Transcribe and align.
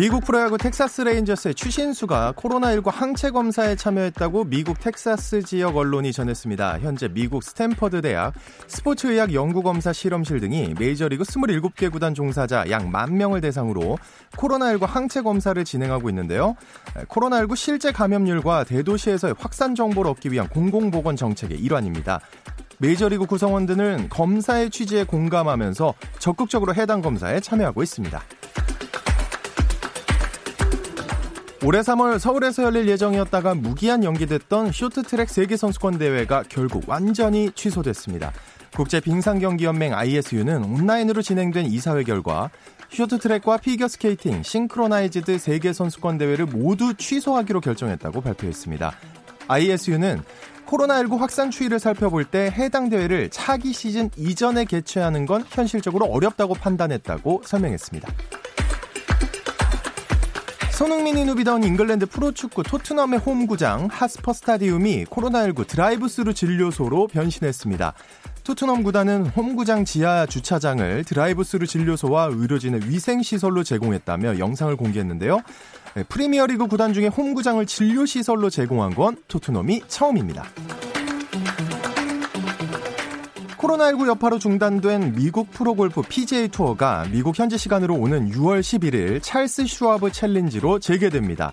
미국 0.00 0.24
프로야구 0.24 0.58
텍사스 0.58 1.00
레인저스의 1.00 1.56
추신수가 1.56 2.34
코로나19 2.36 2.88
항체 2.88 3.32
검사에 3.32 3.74
참여했다고 3.74 4.44
미국 4.44 4.78
텍사스 4.78 5.42
지역 5.42 5.76
언론이 5.76 6.12
전했습니다. 6.12 6.78
현재 6.78 7.08
미국 7.08 7.42
스탠퍼드 7.42 8.02
대학 8.02 8.32
스포츠의학 8.68 9.34
연구검사 9.34 9.92
실험실 9.92 10.38
등이 10.38 10.74
메이저리그 10.78 11.24
27개 11.24 11.90
구단 11.90 12.14
종사자 12.14 12.70
약 12.70 12.93
만 12.93 13.16
명을 13.16 13.40
대상으로 13.40 13.98
코로나19 14.36 14.86
항체 14.86 15.22
검사를 15.22 15.64
진행하고 15.64 16.08
있는데요. 16.10 16.54
코로나19 17.08 17.56
실제 17.56 17.90
감염률과 17.90 18.64
대도시에서의 18.64 19.34
확산 19.36 19.74
정보를 19.74 20.12
얻기 20.12 20.30
위한 20.30 20.48
공공보건 20.48 21.16
정책의 21.16 21.58
일환입니다. 21.58 22.20
메이저리그 22.78 23.26
구성원들은 23.26 24.10
검사의 24.10 24.70
취지에 24.70 25.02
공감하면서 25.02 25.94
적극적으로 26.20 26.72
해당 26.72 27.02
검사에 27.02 27.40
참여하고 27.40 27.82
있습니다. 27.82 28.22
올해 31.64 31.80
3월 31.80 32.20
서울에서 32.20 32.62
열릴 32.62 32.88
예정이었다가 32.88 33.54
무기한 33.56 34.04
연기됐던 34.04 34.70
쇼트트랙 34.70 35.28
세계선수권 35.28 35.98
대회가 35.98 36.44
결국 36.48 36.84
완전히 36.86 37.50
취소됐습니다. 37.52 38.32
국제 38.76 39.00
빙상경기연맹 39.00 39.92
ISU는 39.92 40.62
온라인으로 40.62 41.20
진행된 41.20 41.66
이사회 41.66 42.04
결과 42.04 42.50
쇼트트랙과 42.90 43.56
피겨스케이팅, 43.56 44.44
싱크로나이즈드 44.44 45.38
세계선수권 45.38 46.18
대회를 46.18 46.46
모두 46.46 46.94
취소하기로 46.94 47.60
결정했다고 47.60 48.20
발표했습니다. 48.20 48.92
ISU는 49.48 50.22
코로나19 50.64 51.18
확산 51.18 51.50
추이를 51.50 51.80
살펴볼 51.80 52.24
때 52.24 52.52
해당 52.56 52.88
대회를 52.88 53.30
차기 53.30 53.72
시즌 53.72 54.10
이전에 54.16 54.64
개최하는 54.64 55.26
건 55.26 55.44
현실적으로 55.48 56.06
어렵다고 56.06 56.54
판단했다고 56.54 57.42
설명했습니다. 57.44 58.08
손흥민이 60.78 61.24
누비던 61.24 61.64
잉글랜드 61.64 62.06
프로축구 62.06 62.62
토트넘의 62.62 63.18
홈구장 63.18 63.88
핫스퍼 63.90 64.32
스타디움이 64.32 65.06
코로나19 65.06 65.66
드라이브스루 65.66 66.34
진료소로 66.34 67.08
변신했습니다. 67.08 67.94
토트넘 68.44 68.84
구단은 68.84 69.26
홈구장 69.26 69.84
지하 69.84 70.24
주차장을 70.24 71.02
드라이브스루 71.02 71.66
진료소와 71.66 72.26
의료진의 72.26 72.82
위생시설로 72.88 73.64
제공했다며 73.64 74.38
영상을 74.38 74.76
공개했는데요. 74.76 75.40
네, 75.96 76.04
프리미어리그 76.04 76.68
구단 76.68 76.92
중에 76.92 77.08
홈구장을 77.08 77.66
진료시설로 77.66 78.48
제공한 78.48 78.94
건 78.94 79.16
토트넘이 79.26 79.82
처음입니다. 79.88 80.44
코로나19 83.58 84.06
여파로 84.06 84.38
중단된 84.38 85.14
미국 85.16 85.50
프로골프 85.50 86.02
PGA 86.02 86.48
투어가 86.48 87.06
미국 87.10 87.36
현지 87.36 87.58
시간으로 87.58 87.96
오는 87.96 88.30
6월 88.30 88.60
11일 88.60 89.20
찰스 89.20 89.66
슈와브 89.66 90.12
챌린지로 90.12 90.78
재개됩니다. 90.78 91.52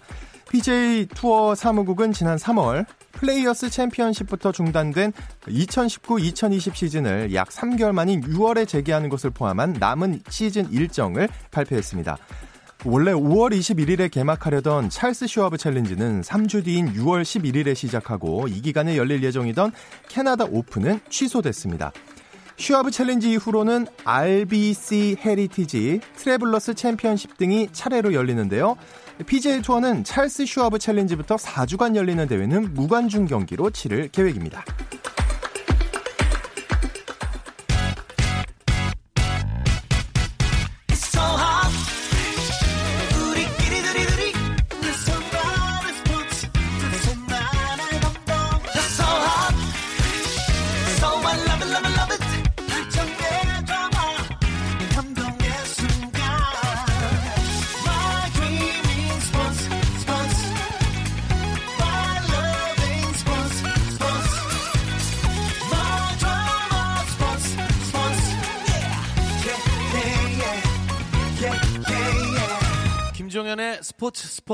PGA 0.50 1.08
투어 1.08 1.56
사무국은 1.56 2.14
지난 2.14 2.38
3월 2.38 2.86
플레이어스 3.14 3.72
챔피언십부터 3.72 4.52
중단된 4.52 5.14
2019-2020 5.48 6.76
시즌을 6.76 7.34
약 7.34 7.50
3개월 7.50 7.92
만인 7.92 8.22
6월에 8.22 8.68
재개하는 8.68 9.10
것을 9.10 9.32
포함한 9.32 9.78
남은 9.80 10.22
시즌 10.30 10.72
일정을 10.72 11.28
발표했습니다. 11.50 12.18
원래 12.88 13.14
5월 13.14 13.52
21일에 13.52 14.12
개막하려던 14.12 14.92
찰스 14.92 15.26
슈와브 15.26 15.58
챌린지는 15.58 16.22
3주 16.22 16.64
뒤인 16.66 16.94
6월 16.94 17.24
11일에 17.24 17.74
시작하고 17.76 18.48
이 18.48 18.62
기간에 18.62 18.96
열릴 18.96 19.24
예정이던 19.24 19.72
캐나다 20.08 20.46
오픈은 20.46 21.00
취소됐습니다. 21.10 21.92
슈와브 22.58 22.92
챌린지 22.92 23.32
이후로는 23.32 23.88
RBC 24.06 25.18
헤리티지, 25.20 26.00
트래블러스 26.16 26.76
챔피언십 26.76 27.38
등이 27.38 27.70
차례로 27.72 28.14
열리는데요. 28.14 28.78
PGA 29.26 29.64
투어는 29.64 30.04
찰스 30.04 30.46
슈와브 30.46 30.78
챌린지부터 30.78 31.38
4주간 31.38 31.96
열리는 31.96 32.28
대회는 32.28 32.76
무관중 32.76 33.26
경기로 33.26 33.72
치를 33.72 34.10
계획입니다. 34.10 34.64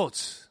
스포츠. 0.01 0.47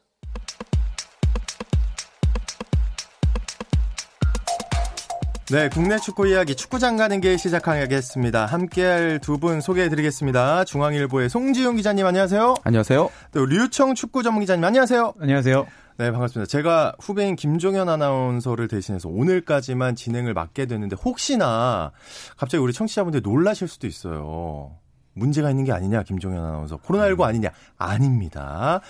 네, 5.51 5.67
국내 5.67 5.97
축구 5.97 6.27
이야기 6.27 6.55
축구장 6.55 6.95
가는 6.95 7.19
길 7.19 7.37
시작하겠습니다. 7.39 8.45
함께할 8.45 9.19
두 9.19 9.37
분 9.37 9.59
소개해드리겠습니다. 9.59 10.63
중앙일보의 10.65 11.27
송지용 11.29 11.75
기자님 11.75 12.05
안녕하세요. 12.05 12.53
안녕하세요. 12.63 13.09
또 13.33 13.45
류청 13.47 13.95
축구 13.95 14.21
전문 14.21 14.41
기자님 14.41 14.63
안녕하세요. 14.63 15.15
안녕하세요. 15.19 15.67
네, 15.97 16.11
반갑습니다. 16.11 16.47
제가 16.47 16.93
후배인 16.99 17.35
김종현 17.35 17.89
아나운서를 17.89 18.67
대신해서 18.67 19.09
오늘까지만 19.09 19.95
진행을 19.95 20.35
맡게 20.35 20.67
됐는데 20.67 20.95
혹시나 21.03 21.91
갑자기 22.37 22.61
우리 22.63 22.71
청취자분들 22.73 23.21
놀라실 23.23 23.67
수도 23.67 23.87
있어요. 23.87 24.77
문제가 25.21 25.51
있는 25.51 25.63
게 25.65 25.71
아니냐, 25.71 26.01
김종현 26.03 26.43
아나운서. 26.43 26.77
코로나19 26.77 27.21
아니냐? 27.21 27.49
아닙니다. 27.77 28.81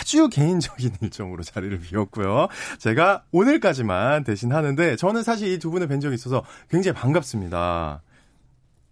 아주 0.00 0.28
개인적인 0.28 0.96
일정으로 1.00 1.42
자리를 1.44 1.78
비웠고요. 1.78 2.48
제가 2.78 3.22
오늘까지만 3.30 4.24
대신 4.24 4.52
하는데, 4.52 4.96
저는 4.96 5.22
사실 5.22 5.48
이 5.48 5.58
두 5.58 5.70
분을 5.70 5.86
뵌 5.88 6.00
적이 6.00 6.14
있어서 6.16 6.44
굉장히 6.70 6.94
반갑습니다. 6.96 8.02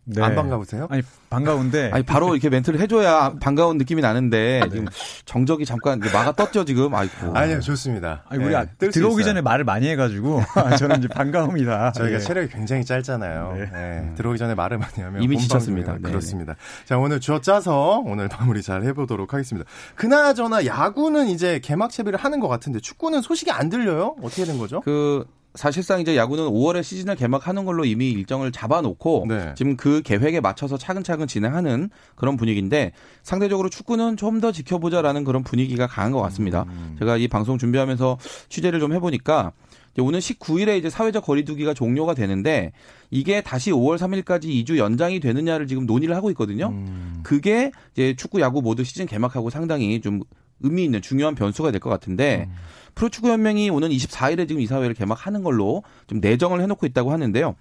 네. 0.06 0.22
안 0.22 0.34
반가우세요? 0.34 0.86
아니 0.90 1.02
반가운데 1.30 1.90
아니 1.94 2.02
바로 2.04 2.34
이렇게 2.34 2.50
멘트를 2.50 2.78
해줘야 2.78 3.34
반가운 3.40 3.78
느낌이 3.78 4.02
나는데 4.02 4.60
네. 4.64 4.70
지금 4.70 4.86
정적이 5.24 5.64
잠깐 5.64 5.98
마가 5.98 6.32
떴죠 6.32 6.64
지금 6.64 6.94
아이고 6.94 7.34
아니요 7.34 7.60
좋습니다. 7.60 8.22
아니 8.28 8.44
우리 8.44 8.54
네, 8.54 8.90
들어오기 8.90 9.24
전에 9.24 9.40
말을 9.40 9.64
많이 9.64 9.88
해가지고 9.88 10.42
저는 10.78 10.98
이제 10.98 11.08
반가움이다. 11.08 11.92
저희가 11.92 12.18
네. 12.18 12.24
체력이 12.24 12.48
굉장히 12.48 12.84
짧잖아요. 12.84 13.52
네. 13.56 13.70
네. 13.72 14.12
들어오기 14.16 14.38
전에 14.38 14.54
말을 14.54 14.78
많이 14.78 15.00
하면 15.00 15.22
이미 15.22 15.38
지쳤습니다. 15.38 15.94
네. 15.94 16.00
그렇습니다. 16.00 16.56
자 16.84 16.98
오늘 16.98 17.20
쥐어 17.20 17.40
짜서 17.40 18.02
오늘 18.04 18.28
마무리 18.28 18.62
잘 18.62 18.84
해보도록 18.84 19.32
하겠습니다. 19.32 19.68
그나저나 19.94 20.66
야구는 20.66 21.28
이제 21.28 21.60
개막 21.60 21.90
채비를 21.90 22.18
하는 22.18 22.40
것 22.40 22.48
같은데 22.48 22.80
축구는 22.80 23.22
소식이 23.22 23.50
안 23.50 23.70
들려요? 23.70 24.16
어떻게 24.22 24.44
된 24.44 24.58
거죠? 24.58 24.80
그 24.82 25.24
사실상 25.54 26.00
이제 26.00 26.16
야구는 26.16 26.44
5월에 26.44 26.82
시즌을 26.82 27.14
개막하는 27.14 27.64
걸로 27.64 27.84
이미 27.84 28.10
일정을 28.10 28.50
잡아놓고 28.50 29.26
네. 29.28 29.54
지금 29.56 29.76
그 29.76 30.02
계획에 30.02 30.40
맞춰서 30.40 30.76
차근차근 30.76 31.28
진행하는 31.28 31.90
그런 32.16 32.36
분위기인데 32.36 32.92
상대적으로 33.22 33.70
축구는 33.70 34.16
좀 34.16 34.34
더 34.40 34.50
지켜보자라는 34.50 35.22
그런 35.22 35.44
분위기가 35.44 35.86
강한 35.86 36.10
것 36.10 36.20
같습니다. 36.22 36.64
음. 36.68 36.96
제가 36.98 37.16
이 37.18 37.28
방송 37.28 37.56
준비하면서 37.56 38.18
취재를 38.48 38.80
좀 38.80 38.92
해보니까 38.92 39.52
오늘 40.00 40.18
19일에 40.18 40.76
이제 40.76 40.90
사회적 40.90 41.24
거리두기가 41.24 41.72
종료가 41.72 42.14
되는데 42.14 42.72
이게 43.12 43.40
다시 43.42 43.70
5월 43.70 43.96
3일까지 43.96 44.46
2주 44.46 44.76
연장이 44.76 45.20
되느냐를 45.20 45.68
지금 45.68 45.86
논의를 45.86 46.16
하고 46.16 46.30
있거든요. 46.30 46.70
음. 46.70 47.20
그게 47.22 47.70
이제 47.92 48.14
축구, 48.16 48.40
야구 48.40 48.60
모두 48.60 48.82
시즌 48.82 49.06
개막하고 49.06 49.50
상당히 49.50 50.00
좀 50.00 50.20
의미 50.60 50.82
있는 50.84 51.00
중요한 51.00 51.36
변수가 51.36 51.70
될 51.70 51.78
것 51.80 51.90
같은데 51.90 52.46
음. 52.48 52.54
프로축구 52.94 53.28
연맹이 53.28 53.70
오는 53.70 53.88
24일에 53.88 54.46
지금 54.46 54.60
이사회를 54.62 54.94
개막하는 54.94 55.42
걸로 55.42 55.82
좀 56.06 56.20
내정을 56.20 56.60
해놓고 56.60 56.86
있다고 56.86 57.12
하는데요. 57.12 57.54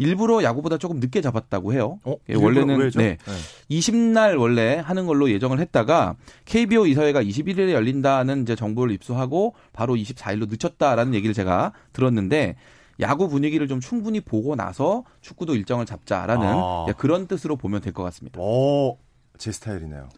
일부러 0.00 0.44
야구보다 0.44 0.78
조금 0.78 1.00
늦게 1.00 1.20
잡았다고 1.20 1.72
해요. 1.72 1.98
어? 2.04 2.14
예, 2.28 2.34
원래는 2.36 2.78
왜죠? 2.78 3.00
네. 3.00 3.18
네. 3.24 3.32
20날 3.76 4.38
원래 4.38 4.76
하는 4.76 5.06
걸로 5.06 5.28
예정을 5.28 5.58
했다가 5.58 6.14
KBO 6.44 6.86
이사회가 6.86 7.20
21일에 7.22 7.72
열린다는 7.72 8.42
이제 8.42 8.54
정보를 8.54 8.94
입수하고 8.94 9.54
바로 9.72 9.96
24일로 9.96 10.48
늦췄다라는 10.48 11.14
얘기를 11.14 11.34
제가 11.34 11.72
들었는데 11.92 12.54
야구 13.00 13.28
분위기를 13.28 13.66
좀 13.66 13.80
충분히 13.80 14.20
보고 14.20 14.54
나서 14.54 15.02
축구도 15.20 15.54
일정을 15.56 15.84
잡자라는 15.86 16.46
아. 16.46 16.86
그런 16.96 17.26
뜻으로 17.26 17.56
보면 17.56 17.80
될 17.80 17.92
것 17.92 18.04
같습니다. 18.04 18.40
오, 18.40 18.98
제 19.36 19.50
스타일이네요. 19.50 20.08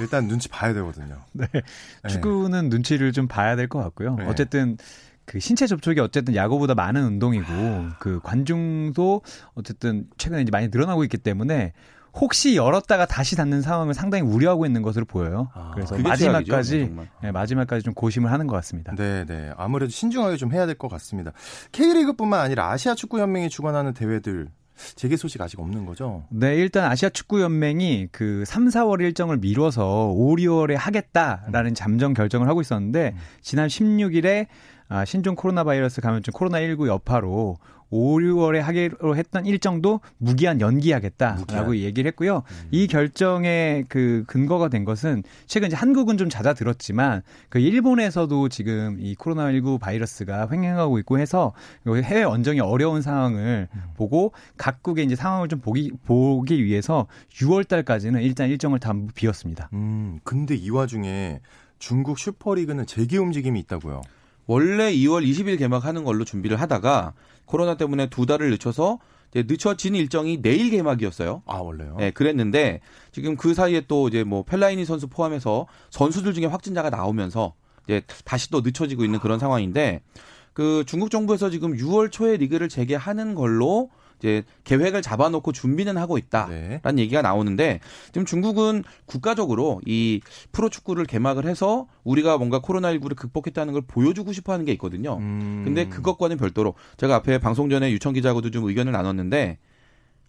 일단 0.00 0.28
눈치 0.28 0.48
봐야 0.48 0.72
되거든요. 0.74 1.16
네. 1.32 1.46
축구는 2.08 2.68
네. 2.68 2.76
눈치를 2.76 3.12
좀 3.12 3.28
봐야 3.28 3.56
될 3.56 3.68
것 3.68 3.78
같고요. 3.80 4.16
네. 4.16 4.24
어쨌든 4.26 4.76
그 5.24 5.38
신체 5.40 5.66
접촉이 5.66 6.00
어쨌든 6.00 6.34
야구보다 6.34 6.74
많은 6.74 7.04
운동이고 7.04 7.46
그 8.00 8.20
관중도 8.22 9.22
어쨌든 9.54 10.06
최근에 10.18 10.42
이제 10.42 10.50
많이 10.50 10.68
늘어나고 10.68 11.04
있기 11.04 11.16
때문에 11.18 11.72
혹시 12.14 12.56
열었다가 12.56 13.06
다시 13.06 13.36
닫는 13.36 13.62
상황을 13.62 13.94
상당히 13.94 14.22
우려하고 14.22 14.66
있는 14.66 14.82
것으로 14.82 15.06
보여요. 15.06 15.48
아, 15.54 15.70
그래서 15.74 15.96
마지막까지 15.96 16.94
네, 17.22 17.32
마지막까지 17.32 17.82
좀 17.84 17.94
고심을 17.94 18.30
하는 18.30 18.46
것 18.46 18.54
같습니다. 18.56 18.94
네, 18.94 19.24
네. 19.24 19.50
아무래도 19.56 19.90
신중하게 19.90 20.36
좀 20.36 20.52
해야 20.52 20.66
될 20.66 20.74
것 20.74 20.88
같습니다. 20.88 21.32
K리그뿐만 21.70 22.40
아니라 22.40 22.70
아시아 22.70 22.94
축구 22.94 23.18
연맹이 23.20 23.48
주관하는 23.48 23.94
대회들 23.94 24.48
재개 24.94 25.16
소식 25.16 25.40
아직 25.40 25.60
없는 25.60 25.86
거죠? 25.86 26.24
네, 26.30 26.56
일단 26.56 26.90
아시아 26.90 27.08
축구 27.08 27.40
연맹이 27.40 28.08
그 28.12 28.44
3, 28.46 28.68
4월 28.68 29.00
일정을 29.00 29.38
미뤄서 29.38 30.10
5, 30.10 30.36
6월에 30.36 30.74
하겠다라는 30.74 31.70
음. 31.70 31.74
잠정 31.74 32.14
결정을 32.14 32.48
하고 32.48 32.60
있었는데 32.60 33.12
음. 33.14 33.20
지난 33.40 33.68
16일에 33.68 34.46
아, 34.88 35.06
신종 35.06 35.34
코로나 35.34 35.64
바이러스 35.64 36.02
감염증 36.02 36.34
코로나19 36.34 36.86
여파로 36.86 37.56
5, 37.92 38.20
6월에 38.20 38.58
하기로 38.58 39.16
했던 39.16 39.44
일정도 39.44 40.00
무기한 40.16 40.62
연기하겠다라고 40.62 41.40
무기한. 41.40 41.76
얘기를 41.76 42.08
했고요. 42.08 42.42
음. 42.50 42.68
이 42.70 42.86
결정의 42.86 43.84
그 43.88 44.24
근거가 44.26 44.68
된 44.68 44.86
것은 44.86 45.22
최근 45.46 45.68
이제 45.68 45.76
한국은 45.76 46.16
좀 46.16 46.30
잦아들었지만 46.30 47.20
그 47.50 47.58
일본에서도 47.58 48.48
지금 48.48 48.96
이 48.98 49.14
코로나19 49.14 49.78
바이러스가 49.78 50.48
횡행하고 50.50 50.98
있고 51.00 51.18
해서 51.18 51.52
해외 51.86 52.24
원정이 52.24 52.60
어려운 52.60 53.02
상황을 53.02 53.68
음. 53.72 53.82
보고 53.94 54.32
각국의 54.56 55.04
이제 55.04 55.14
상황을 55.14 55.48
좀 55.48 55.60
보기 55.60 55.92
보기 56.06 56.64
위해서 56.64 57.06
6월 57.34 57.68
달까지는 57.68 58.22
일단 58.22 58.48
일정을 58.48 58.78
다 58.78 58.94
비웠습니다. 59.14 59.68
음, 59.74 60.18
근데 60.24 60.54
이 60.54 60.70
와중에 60.70 61.40
중국 61.78 62.18
슈퍼리그는 62.18 62.86
재개 62.86 63.18
움직임이 63.18 63.60
있다고요. 63.60 64.00
원래 64.46 64.92
2월 64.92 65.26
20일 65.26 65.58
개막하는 65.58 66.04
걸로 66.04 66.24
준비를 66.24 66.60
하다가 66.60 67.12
코로나 67.46 67.76
때문에 67.76 68.08
두 68.08 68.26
달을 68.26 68.50
늦춰서 68.50 68.98
이제 69.30 69.44
늦춰진 69.46 69.94
일정이 69.94 70.42
내일 70.42 70.70
개막이었어요. 70.70 71.42
아 71.46 71.56
원래요? 71.56 71.96
네, 71.98 72.10
그랬는데 72.10 72.80
지금 73.12 73.36
그 73.36 73.54
사이에 73.54 73.82
또 73.88 74.08
이제 74.08 74.24
뭐 74.24 74.42
펠라이니 74.42 74.84
선수 74.84 75.08
포함해서 75.08 75.66
선수들 75.90 76.34
중에 76.34 76.46
확진자가 76.46 76.90
나오면서 76.90 77.54
이제 77.86 78.02
다시 78.24 78.50
또 78.50 78.60
늦춰지고 78.60 79.04
있는 79.04 79.18
그런 79.18 79.38
상황인데 79.38 80.02
그 80.52 80.84
중국 80.86 81.10
정부에서 81.10 81.50
지금 81.50 81.76
6월 81.76 82.12
초에 82.12 82.36
리그를 82.36 82.68
재개하는 82.68 83.34
걸로 83.34 83.90
이제 84.22 84.44
계획을 84.62 85.02
잡아놓고 85.02 85.50
준비는 85.50 85.96
하고 85.96 86.16
있다라는 86.16 86.80
네. 86.94 87.02
얘기가 87.02 87.22
나오는데 87.22 87.80
지금 88.06 88.24
중국은 88.24 88.84
국가적으로 89.06 89.80
이 89.84 90.20
프로 90.52 90.68
축구를 90.68 91.04
개막을 91.06 91.44
해서 91.46 91.88
우리가 92.04 92.38
뭔가 92.38 92.60
코로나19를 92.60 93.16
극복했다는 93.16 93.72
걸 93.72 93.82
보여주고 93.82 94.32
싶어 94.32 94.52
하는 94.52 94.64
게 94.64 94.72
있거든요. 94.72 95.16
음. 95.18 95.62
근데 95.64 95.88
그것과는 95.88 96.36
별도로 96.36 96.74
제가 96.96 97.16
앞에 97.16 97.38
방송 97.38 97.68
전에 97.68 97.90
유청 97.90 98.12
기자하고도 98.12 98.50
좀 98.52 98.64
의견을 98.64 98.92
나눴는데 98.92 99.58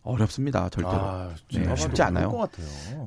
어렵습니다, 0.04 0.70
절대로. 0.70 0.96
아, 0.96 1.30
네, 1.54 1.76
쉽지 1.76 2.02
않아요. 2.04 2.48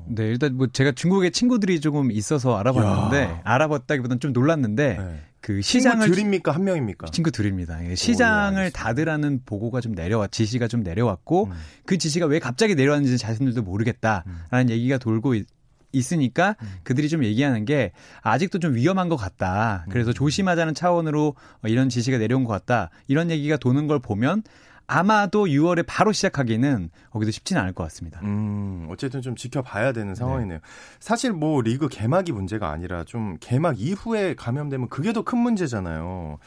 네, 0.07 0.25
일단 0.25 0.57
뭐 0.57 0.67
제가 0.67 0.93
중국에 0.93 1.31
친구들이 1.31 1.81
조금 1.81 2.11
있어서 2.11 2.57
알아봤는데 2.57 3.23
야. 3.23 3.41
알아봤다기보다는 3.45 4.21
좀 4.21 4.33
놀랐는데 4.33 4.97
네. 4.99 5.21
그 5.41 5.61
시장을 5.61 6.11
드립니까 6.11 6.53
한 6.53 6.65
명입니까? 6.65 7.09
친구 7.13 7.31
드립니다. 7.31 7.79
예, 7.85 7.95
시장을 7.95 8.63
오, 8.63 8.65
예, 8.65 8.71
닫으라는 8.71 9.43
보고가 9.45 9.81
좀 9.81 9.93
내려왔 9.93 10.33
지시가 10.33 10.69
좀 10.69 10.83
내려왔고 10.83 11.45
음. 11.45 11.53
그 11.85 11.99
지시가 11.99 12.27
왜 12.27 12.39
갑자기 12.39 12.75
내려왔는지 12.75 13.19
자신들도 13.19 13.63
모르겠다라는 13.63 14.25
음. 14.53 14.71
얘기가 14.71 14.99
돌고 14.99 15.35
있, 15.35 15.47
있으니까 15.93 16.57
음. 16.63 16.69
그들이 16.83 17.09
좀 17.09 17.25
얘기하는 17.25 17.65
게 17.65 17.93
아직도 18.23 18.59
좀 18.59 18.75
위험한 18.75 19.09
것 19.09 19.17
같다. 19.17 19.87
그래서 19.91 20.11
음. 20.11 20.15
조심하자는 20.15 20.75
차원으로 20.75 21.37
이런 21.65 21.91
지시가 21.91 22.19
내려온 22.19 22.45
것 22.45 22.53
같다. 22.53 22.91
이런 23.07 23.31
얘기가 23.31 23.57
도는 23.57 23.87
걸 23.87 23.99
보면 24.01 24.43
아마도 24.89 25.47
6월에 25.47 25.85
바로 25.87 26.13
시작하기는 26.13 26.91
거기도 27.11 27.31
쉽지는 27.33 27.61
않을 27.63 27.73
것 27.73 27.83
같습니다. 27.85 28.21
음, 28.23 28.87
어쨌든 28.91 29.21
좀 29.23 29.35
지켜봐야 29.37 29.93
되는 29.93 30.11
네. 30.11 30.15
상황이네요. 30.15 30.59
네. 30.59 30.65
사실 31.01 31.33
뭐 31.33 31.61
리그 31.61 31.89
개막이 31.89 32.33
문제가 32.33 32.71
아니라 32.71 33.05
좀 33.05 33.37
개막 33.41 33.81
이후에 33.81 34.35
감염되면 34.35 34.89
그게 34.89 35.13
더 35.13 35.23
큰 35.23 35.39
문제잖아요. 35.39 36.39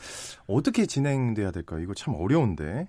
어떻게 0.47 0.85
진행돼야 0.85 1.51
될까요? 1.51 1.81
이거 1.81 1.93
참 1.93 2.15
어려운데. 2.15 2.87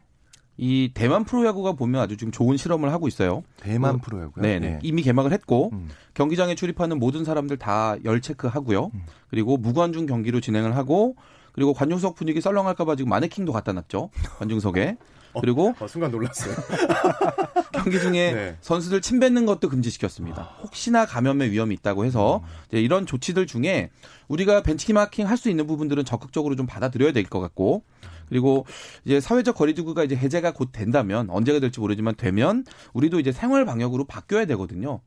이 0.56 0.90
대만 0.94 1.24
프로야구가 1.24 1.72
보면 1.72 2.02
아주 2.02 2.16
지금 2.18 2.30
좋은 2.32 2.56
실험을 2.58 2.92
하고 2.92 3.08
있어요. 3.08 3.42
대만 3.60 3.98
그, 3.98 4.02
프로야구요? 4.10 4.42
네, 4.42 4.58
네. 4.60 4.78
이미 4.82 5.02
개막을 5.02 5.32
했고 5.32 5.70
음. 5.72 5.88
경기장에 6.14 6.54
출입하는 6.54 6.98
모든 6.98 7.24
사람들 7.24 7.56
다 7.56 7.96
열 8.04 8.20
체크하고요. 8.20 8.90
음. 8.92 9.02
그리고 9.30 9.56
무관중 9.56 10.04
경기로 10.06 10.40
진행을 10.40 10.76
하고 10.76 11.16
그리고 11.52 11.72
관중석 11.72 12.14
분위기 12.14 12.40
썰렁할까봐 12.40 12.94
지금 12.96 13.08
마네킹도 13.08 13.52
갖다 13.52 13.72
놨죠. 13.72 14.10
관중석에. 14.38 14.96
어, 15.32 15.40
그리고 15.40 15.74
어, 15.78 15.86
순간 15.86 16.10
놀랐어요. 16.10 16.54
경기 17.72 17.98
중에 18.00 18.32
네. 18.32 18.56
선수들 18.60 19.00
침 19.00 19.20
뱉는 19.20 19.46
것도 19.46 19.68
금지시켰습니다. 19.68 20.42
아. 20.42 20.60
혹시나 20.62 21.06
감염의 21.06 21.50
위험이 21.50 21.74
있다고 21.76 22.04
해서 22.04 22.42
음. 22.72 22.78
이런 22.78 23.06
조치들 23.06 23.46
중에 23.46 23.90
우리가 24.28 24.62
벤치마킹 24.62 25.26
할 25.28 25.36
수 25.40 25.48
있는 25.48 25.66
부분들은 25.66 26.04
적극적으로 26.04 26.54
좀 26.56 26.66
받아들여야 26.66 27.12
될 27.12 27.24
것 27.24 27.40
같고 27.40 27.82
그리고 28.28 28.66
이제 29.04 29.20
사회적 29.20 29.56
거리두기가 29.56 30.04
이제 30.04 30.14
해제가 30.16 30.52
곧 30.52 30.70
된다면 30.72 31.28
언제가 31.30 31.58
될지 31.60 31.80
모르지만 31.80 32.14
되면 32.16 32.64
우리도 32.92 33.18
이제 33.20 33.32
생활 33.32 33.64
방역으로 33.64 34.04
바뀌어야 34.04 34.44
되거든요. 34.46 35.00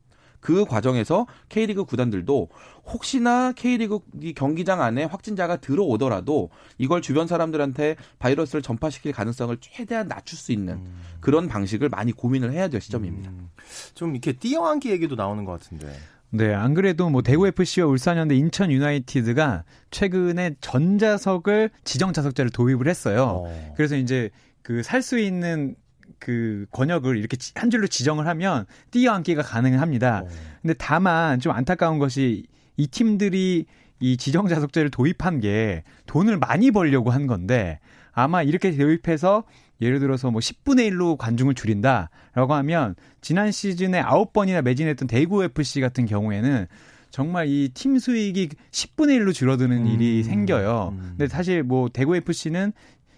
그 0.44 0.66
과정에서 0.66 1.26
K리그 1.48 1.86
구단들도 1.86 2.50
혹시나 2.84 3.52
K리그 3.52 4.00
경기장 4.36 4.82
안에 4.82 5.04
확진자가 5.04 5.56
들어오더라도 5.56 6.50
이걸 6.76 7.00
주변 7.00 7.26
사람들한테 7.26 7.96
바이러스를 8.18 8.60
전파시킬 8.60 9.12
가능성을 9.12 9.56
최대한 9.62 10.06
낮출 10.06 10.36
수 10.36 10.52
있는 10.52 10.74
음. 10.74 11.00
그런 11.20 11.48
방식을 11.48 11.88
많이 11.88 12.12
고민을 12.12 12.52
해야 12.52 12.68
될 12.68 12.82
시점입니다. 12.82 13.30
음. 13.30 13.48
좀 13.94 14.10
이렇게 14.10 14.32
뛰어앉기 14.34 14.90
얘기도 14.90 15.14
나오는 15.14 15.46
것 15.46 15.52
같은데. 15.52 15.90
네, 16.28 16.52
안 16.52 16.74
그래도 16.74 17.08
뭐 17.08 17.22
대구 17.22 17.46
FC와 17.46 17.86
울산현대, 17.86 18.36
인천 18.36 18.70
유나이티드가 18.70 19.64
최근에 19.90 20.56
전자석을 20.60 21.70
지정 21.84 22.12
자석제를 22.12 22.50
도입을 22.50 22.86
했어요. 22.86 23.44
어. 23.46 23.72
그래서 23.76 23.96
이제 23.96 24.28
그 24.60 24.82
살 24.82 25.00
수 25.00 25.18
있는 25.18 25.74
그 26.18 26.66
권역을 26.70 27.16
이렇게 27.16 27.36
한 27.54 27.70
줄로 27.70 27.86
지정을 27.86 28.26
하면 28.26 28.66
뛰어앉기가 28.90 29.42
가능합니다. 29.42 30.22
오. 30.22 30.26
어. 30.26 30.28
근데 30.62 30.74
다만 30.78 31.40
좀 31.40 31.52
안타까운 31.52 31.98
것이 31.98 32.46
이 32.76 32.86
팀들이 32.86 33.66
이 34.00 34.16
지정 34.16 34.48
자석제를 34.48 34.90
도입한 34.90 35.40
게 35.40 35.84
돈을 36.06 36.38
많이 36.38 36.70
벌려고 36.70 37.10
한 37.10 37.26
건데 37.26 37.78
아마 38.12 38.42
이렇게 38.42 38.76
도입해서 38.76 39.44
예를 39.80 39.98
들어서 39.98 40.30
뭐 40.30 40.40
10분의 40.40 40.90
1로 40.90 41.16
관중을 41.16 41.54
줄인다라고 41.54 42.54
하면 42.54 42.94
지난 43.20 43.50
시즌에 43.50 44.02
9번이나 44.02 44.62
매진했던 44.62 45.08
대구 45.08 45.42
FC 45.44 45.80
같은 45.80 46.06
경우에는 46.06 46.66
정말 47.10 47.46
이 47.48 47.68
팀 47.72 47.98
수익이 47.98 48.48
10분의 48.72 49.20
1로 49.20 49.32
줄어드는 49.32 49.82
음. 49.82 49.86
일이 49.86 50.24
생겨요. 50.24 50.94
음. 50.98 51.06
근데 51.10 51.28
사실 51.28 51.62
뭐 51.62 51.88
대구 51.88 52.16
FC는 52.16 52.72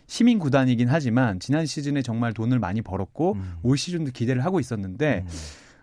시민 0.07 0.39
구단이긴 0.39 0.89
하지만 0.89 1.41
지난 1.41 1.67
시즌에 1.67 2.03
정말 2.03 2.33
돈을 2.33 2.59
많이 2.59 2.83
벌었고 2.83 3.33
음. 3.35 3.55
올 3.63 3.77
시즌도 3.77 4.13
기대를 4.13 4.45
하고 4.45 4.61
있었는데 4.61 5.25
음. 5.27 5.29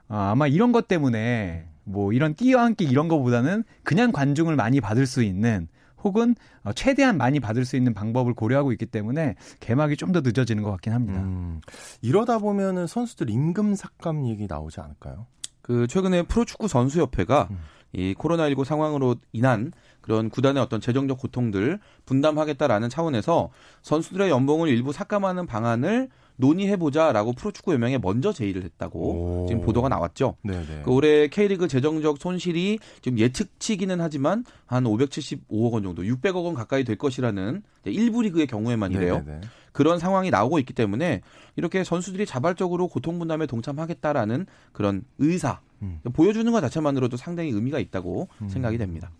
어, 0.09 0.15
아마 0.17 0.47
이런 0.47 0.71
것 0.71 0.87
때문에 0.87 1.65
뭐 1.83 2.13
이런 2.13 2.33
뛰어앉기 2.35 2.85
이런 2.85 3.07
거보다는 3.07 3.63
그냥 3.83 4.11
관중을 4.11 4.55
많이 4.55 4.79
받을 4.79 5.05
수 5.05 5.23
있는 5.23 5.67
혹은 6.03 6.35
어, 6.63 6.73
최대한 6.73 7.17
많이 7.17 7.39
받을 7.39 7.65
수 7.65 7.75
있는 7.75 7.93
방법을 7.93 8.33
고려하고 8.33 8.71
있기 8.73 8.85
때문에 8.85 9.35
개막이 9.59 9.95
좀 9.97 10.11
더 10.13 10.21
늦어지는 10.21 10.63
것 10.63 10.71
같긴 10.71 10.93
합니다. 10.93 11.21
음, 11.21 11.59
이러다 12.01 12.37
보면은 12.39 12.87
선수들 12.87 13.29
임금 13.29 13.75
삭감 13.75 14.27
얘기 14.27 14.47
나오지 14.47 14.79
않을까요? 14.79 15.27
그 15.61 15.87
최근에 15.87 16.23
프로축구 16.23 16.67
선수협회가 16.67 17.47
음. 17.51 17.57
이 17.93 18.13
코로나19 18.15 18.65
상황으로 18.65 19.15
인한 19.31 19.71
그런 20.01 20.29
구단의 20.29 20.61
어떤 20.61 20.81
재정적 20.81 21.17
고통들 21.19 21.79
분담하겠다라는 22.05 22.89
차원에서 22.89 23.49
선수들의 23.83 24.29
연봉을 24.29 24.67
일부 24.67 24.91
삭감하는 24.91 25.45
방안을 25.45 26.09
논의해보자라고 26.35 27.33
프로축구 27.33 27.73
연맹에 27.73 27.99
먼저 27.99 28.33
제의를 28.33 28.63
했다고 28.63 28.99
오. 28.99 29.45
지금 29.47 29.61
보도가 29.61 29.87
나왔죠. 29.89 30.35
그 30.83 30.91
올해 30.91 31.27
K리그 31.27 31.67
재정적 31.67 32.17
손실이 32.17 32.79
지금 33.01 33.19
예측치기는 33.19 34.01
하지만 34.01 34.43
한 34.65 34.83
575억 34.83 35.73
원 35.73 35.83
정도, 35.83 36.01
600억 36.01 36.43
원 36.43 36.53
가까이 36.53 36.83
될 36.83 36.97
것이라는 36.97 37.61
일부 37.85 38.23
리그의 38.23 38.47
경우에만이래요. 38.47 39.23
네네. 39.25 39.41
그런 39.71 39.99
상황이 39.99 40.29
나오고 40.29 40.59
있기 40.59 40.73
때문에 40.73 41.21
이렇게 41.55 41.83
선수들이 41.83 42.25
자발적으로 42.25 42.87
고통 42.87 43.19
분담에 43.19 43.45
동참하겠다라는 43.45 44.45
그런 44.71 45.03
의사 45.17 45.61
음. 45.83 45.99
보여주는 46.13 46.49
것 46.51 46.61
자체만으로도 46.61 47.17
상당히 47.17 47.49
의미가 47.49 47.79
있다고 47.79 48.29
음. 48.41 48.49
생각이 48.49 48.77
됩니다. 48.77 49.11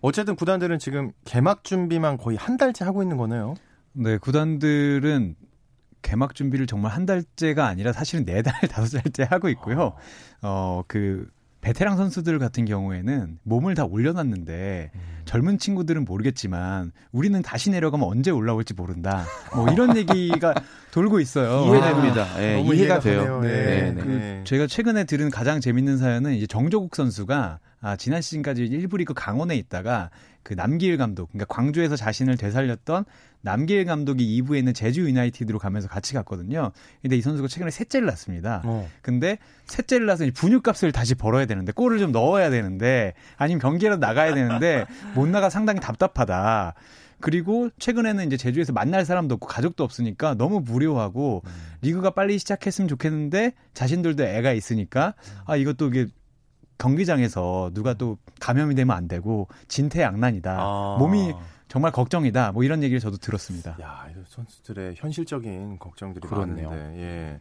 어쨌든 0.00 0.36
구단들은 0.36 0.78
지금 0.78 1.12
개막 1.24 1.64
준비만 1.64 2.16
거의 2.16 2.36
한 2.36 2.56
달째 2.56 2.84
하고 2.84 3.02
있는 3.02 3.16
거네요. 3.16 3.54
네, 3.92 4.16
구단들은 4.18 5.34
개막 6.02 6.34
준비를 6.34 6.66
정말 6.66 6.92
한 6.92 7.06
달째가 7.06 7.66
아니라 7.66 7.92
사실은 7.92 8.24
네 8.24 8.42
달, 8.42 8.54
다섯 8.68 9.00
달째 9.00 9.26
하고 9.28 9.48
있고요. 9.48 9.94
어, 10.42 10.82
그 10.86 11.28
베테랑 11.62 11.96
선수들 11.96 12.38
같은 12.40 12.64
경우에는 12.64 13.38
몸을 13.44 13.74
다 13.74 13.84
올려놨는데 13.84 14.90
음. 14.94 15.00
젊은 15.24 15.58
친구들은 15.58 16.04
모르겠지만 16.04 16.90
우리는 17.12 17.40
다시 17.40 17.70
내려가면 17.70 18.06
언제 18.08 18.32
올라올지 18.32 18.74
모른다. 18.74 19.24
뭐 19.54 19.70
이런 19.70 19.96
얘기가 19.96 20.54
돌고 20.90 21.20
있어요. 21.20 21.72
이해됩니다. 21.72 22.24
아, 22.24 22.38
네, 22.38 22.60
이해가, 22.60 22.74
이해가 22.74 23.00
돼요. 23.00 23.40
네. 23.40 23.48
네. 23.48 23.90
네. 23.92 24.02
그 24.02 24.40
제가 24.44 24.66
최근에 24.66 25.04
들은 25.04 25.30
가장 25.30 25.60
재밌는 25.60 25.98
사연은 25.98 26.34
이제 26.34 26.48
정조국 26.48 26.96
선수가 26.96 27.60
아, 27.82 27.96
지난 27.96 28.22
시즌까지 28.22 28.62
일부 28.62 28.96
리그 28.96 29.12
강원에 29.12 29.56
있다가 29.56 30.10
그 30.42 30.54
남길 30.54 30.96
감독, 30.96 31.30
그러니까 31.30 31.52
광주에서 31.52 31.96
자신을 31.96 32.36
되살렸던 32.36 33.04
남길 33.42 33.84
감독이 33.84 34.40
2부에 34.40 34.58
있는 34.58 34.72
제주 34.72 35.02
유나이티드로 35.02 35.58
가면서 35.58 35.88
같이 35.88 36.14
갔거든요. 36.14 36.70
근데 37.02 37.16
이 37.16 37.20
선수가 37.20 37.48
최근에 37.48 37.70
셋째를 37.72 38.06
낳습니다. 38.06 38.62
어. 38.64 38.88
근데 39.02 39.38
셋째를 39.66 40.06
낳아서 40.06 40.24
분유값을 40.32 40.92
다시 40.92 41.16
벌어야 41.16 41.44
되는데 41.46 41.72
골을 41.72 41.98
좀 41.98 42.12
넣어야 42.12 42.50
되는데 42.50 43.14
아니면 43.36 43.60
경기라도 43.60 43.98
나가야 43.98 44.34
되는데 44.34 44.86
못 45.14 45.28
나가 45.28 45.50
상당히 45.50 45.80
답답하다. 45.80 46.74
그리고 47.20 47.70
최근에는 47.78 48.26
이제 48.26 48.36
제주에서 48.36 48.72
만날 48.72 49.04
사람도 49.04 49.34
없고 49.36 49.46
가족도 49.46 49.84
없으니까 49.84 50.34
너무 50.34 50.60
무료하고 50.60 51.42
음. 51.44 51.50
리그가 51.80 52.10
빨리 52.10 52.38
시작했으면 52.38 52.88
좋겠는데 52.88 53.54
자신들도 53.74 54.24
애가 54.24 54.52
있으니까 54.52 55.14
아 55.46 55.56
이것도 55.56 55.88
이게 55.88 56.08
경기장에서 56.82 57.70
누가 57.72 57.94
또 57.94 58.18
감염이 58.40 58.74
되면 58.74 58.96
안 58.96 59.06
되고 59.06 59.46
진퇴양난이다. 59.68 60.56
아. 60.58 60.96
몸이 60.98 61.32
정말 61.68 61.92
걱정이다. 61.92 62.52
뭐 62.52 62.64
이런 62.64 62.82
얘기를 62.82 62.98
저도 62.98 63.18
들었습니다. 63.18 63.76
야, 63.80 64.06
선수들의 64.26 64.96
현실적인 64.96 65.78
걱정들이 65.78 66.26
그렇네요. 66.26 66.68
많은데. 66.68 67.00
예. 67.00 67.40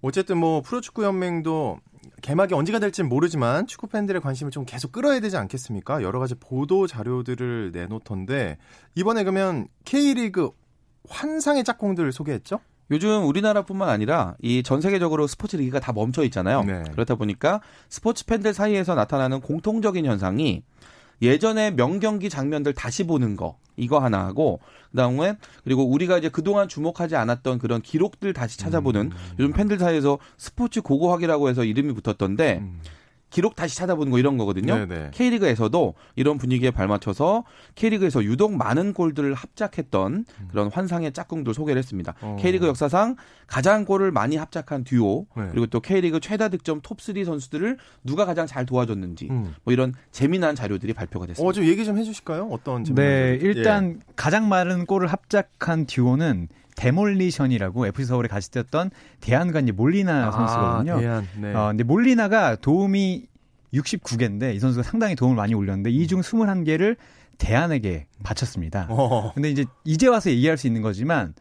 어쨌든 0.00 0.38
뭐 0.38 0.62
프로축구 0.62 1.02
연맹도 1.02 1.80
개막이 2.22 2.54
언제가 2.54 2.78
될지 2.78 3.02
모르지만 3.02 3.66
축구 3.66 3.88
팬들의 3.88 4.22
관심을 4.22 4.52
좀 4.52 4.64
계속 4.64 4.92
끌어야 4.92 5.18
되지 5.18 5.36
않겠습니까? 5.36 6.02
여러 6.02 6.20
가지 6.20 6.36
보도 6.36 6.86
자료들을 6.86 7.72
내놓던데 7.72 8.58
이번에 8.94 9.24
그러면 9.24 9.66
K리그 9.84 10.50
환상의 11.08 11.64
짝꿍들 11.64 12.12
소개했죠? 12.12 12.60
요즘 12.90 13.26
우리나라뿐만 13.26 13.88
아니라 13.88 14.34
이 14.42 14.62
전 14.62 14.80
세계적으로 14.80 15.26
스포츠 15.26 15.56
리그가 15.56 15.80
다 15.80 15.92
멈춰 15.92 16.24
있잖아요. 16.24 16.62
네. 16.64 16.82
그렇다 16.92 17.14
보니까 17.16 17.60
스포츠 17.88 18.24
팬들 18.26 18.54
사이에서 18.54 18.94
나타나는 18.94 19.40
공통적인 19.40 20.04
현상이 20.06 20.62
예전에 21.20 21.70
명경기 21.72 22.30
장면들 22.30 22.74
다시 22.74 23.04
보는 23.04 23.36
거 23.36 23.56
이거 23.76 23.98
하나 23.98 24.24
하고 24.26 24.60
그다음에 24.90 25.36
그리고 25.64 25.84
우리가 25.84 26.18
이제 26.18 26.28
그동안 26.28 26.68
주목하지 26.68 27.16
않았던 27.16 27.58
그런 27.58 27.82
기록들 27.82 28.32
다시 28.32 28.58
찾아보는 28.58 29.00
음. 29.12 29.16
요즘 29.38 29.52
팬들 29.52 29.78
사이에서 29.78 30.18
스포츠 30.36 30.80
고고학이라고 30.80 31.48
해서 31.48 31.64
이름이 31.64 31.92
붙었던데 31.94 32.58
음. 32.62 32.80
기록 33.30 33.56
다시 33.56 33.76
찾아보는 33.76 34.10
거 34.10 34.18
이런 34.18 34.38
거거든요. 34.38 34.86
네네. 34.86 35.10
K리그에서도 35.12 35.94
이런 36.16 36.38
분위기에 36.38 36.70
발맞춰서 36.70 37.44
K리그에서 37.74 38.24
유독 38.24 38.54
많은 38.56 38.92
골들을 38.94 39.34
합작했던 39.34 40.12
음. 40.12 40.48
그런 40.50 40.68
환상의 40.68 41.12
짝꿍들 41.12 41.52
소개를 41.52 41.78
했습니다. 41.78 42.14
어. 42.20 42.36
K리그 42.40 42.66
역사상 42.66 43.16
가장 43.46 43.84
골을 43.84 44.12
많이 44.12 44.36
합작한 44.36 44.84
듀오 44.84 45.26
네. 45.36 45.48
그리고 45.50 45.66
또 45.66 45.80
K리그 45.80 46.20
최다 46.20 46.48
득점 46.48 46.80
톱3 46.80 47.24
선수들을 47.24 47.76
누가 48.04 48.24
가장 48.24 48.46
잘 48.46 48.64
도와줬는지 48.64 49.28
음. 49.30 49.54
뭐 49.64 49.72
이런 49.72 49.94
재미난 50.10 50.54
자료들이 50.54 50.94
발표가 50.94 51.26
됐습니다. 51.26 51.48
어, 51.48 51.52
좀 51.52 51.64
얘기 51.64 51.84
좀 51.84 51.98
해주실까요? 51.98 52.48
어떤 52.50 52.84
네, 52.84 53.38
일단 53.42 53.96
예. 53.98 54.12
가장 54.16 54.48
많은 54.48 54.86
골을 54.86 55.08
합작한 55.08 55.86
듀오는 55.86 56.48
데몰리션이라고 56.78 57.86
FC 57.88 58.06
서울에 58.08 58.28
같이 58.28 58.50
뛰었던 58.50 58.90
대안과 59.20 59.60
이제 59.60 59.72
몰리나 59.72 60.28
아, 60.28 60.30
선수거든요. 60.30 61.00
대안, 61.00 61.28
네. 61.40 61.54
어, 61.54 61.68
근데 61.68 61.82
몰리나가 61.84 62.56
도움이 62.56 63.26
69개인데 63.74 64.54
이 64.54 64.58
선수가 64.60 64.82
상당히 64.84 65.14
도움을 65.14 65.36
많이 65.36 65.54
올렸는데 65.54 65.90
이 65.90 66.06
중 66.06 66.20
21개를 66.20 66.96
대안에게 67.38 68.06
바쳤습니다. 68.24 68.86
어. 68.90 69.32
근데 69.34 69.50
이제 69.50 69.64
이제 69.84 70.06
와서 70.08 70.30
얘기할 70.30 70.56
수 70.56 70.66
있는 70.66 70.80
거지만 70.82 71.34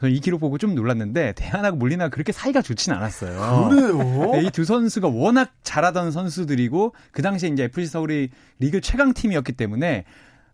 저는 0.00 0.14
이 0.14 0.20
기록 0.20 0.40
보고 0.40 0.58
좀 0.58 0.74
놀랐는데 0.74 1.32
대안하고 1.36 1.76
몰리나 1.76 2.08
그렇게 2.08 2.32
사이가 2.32 2.62
좋진 2.62 2.92
않았어요. 2.92 3.68
그래요? 3.68 4.40
이두 4.42 4.64
선수가 4.64 5.08
워낙 5.08 5.52
잘하던 5.62 6.10
선수들이고 6.12 6.94
그 7.12 7.22
당시에 7.22 7.48
이제 7.48 7.64
FC 7.64 7.86
서울이 7.90 8.30
리그 8.60 8.80
최강 8.80 9.12
팀이었기 9.12 9.52
때문에 9.52 10.04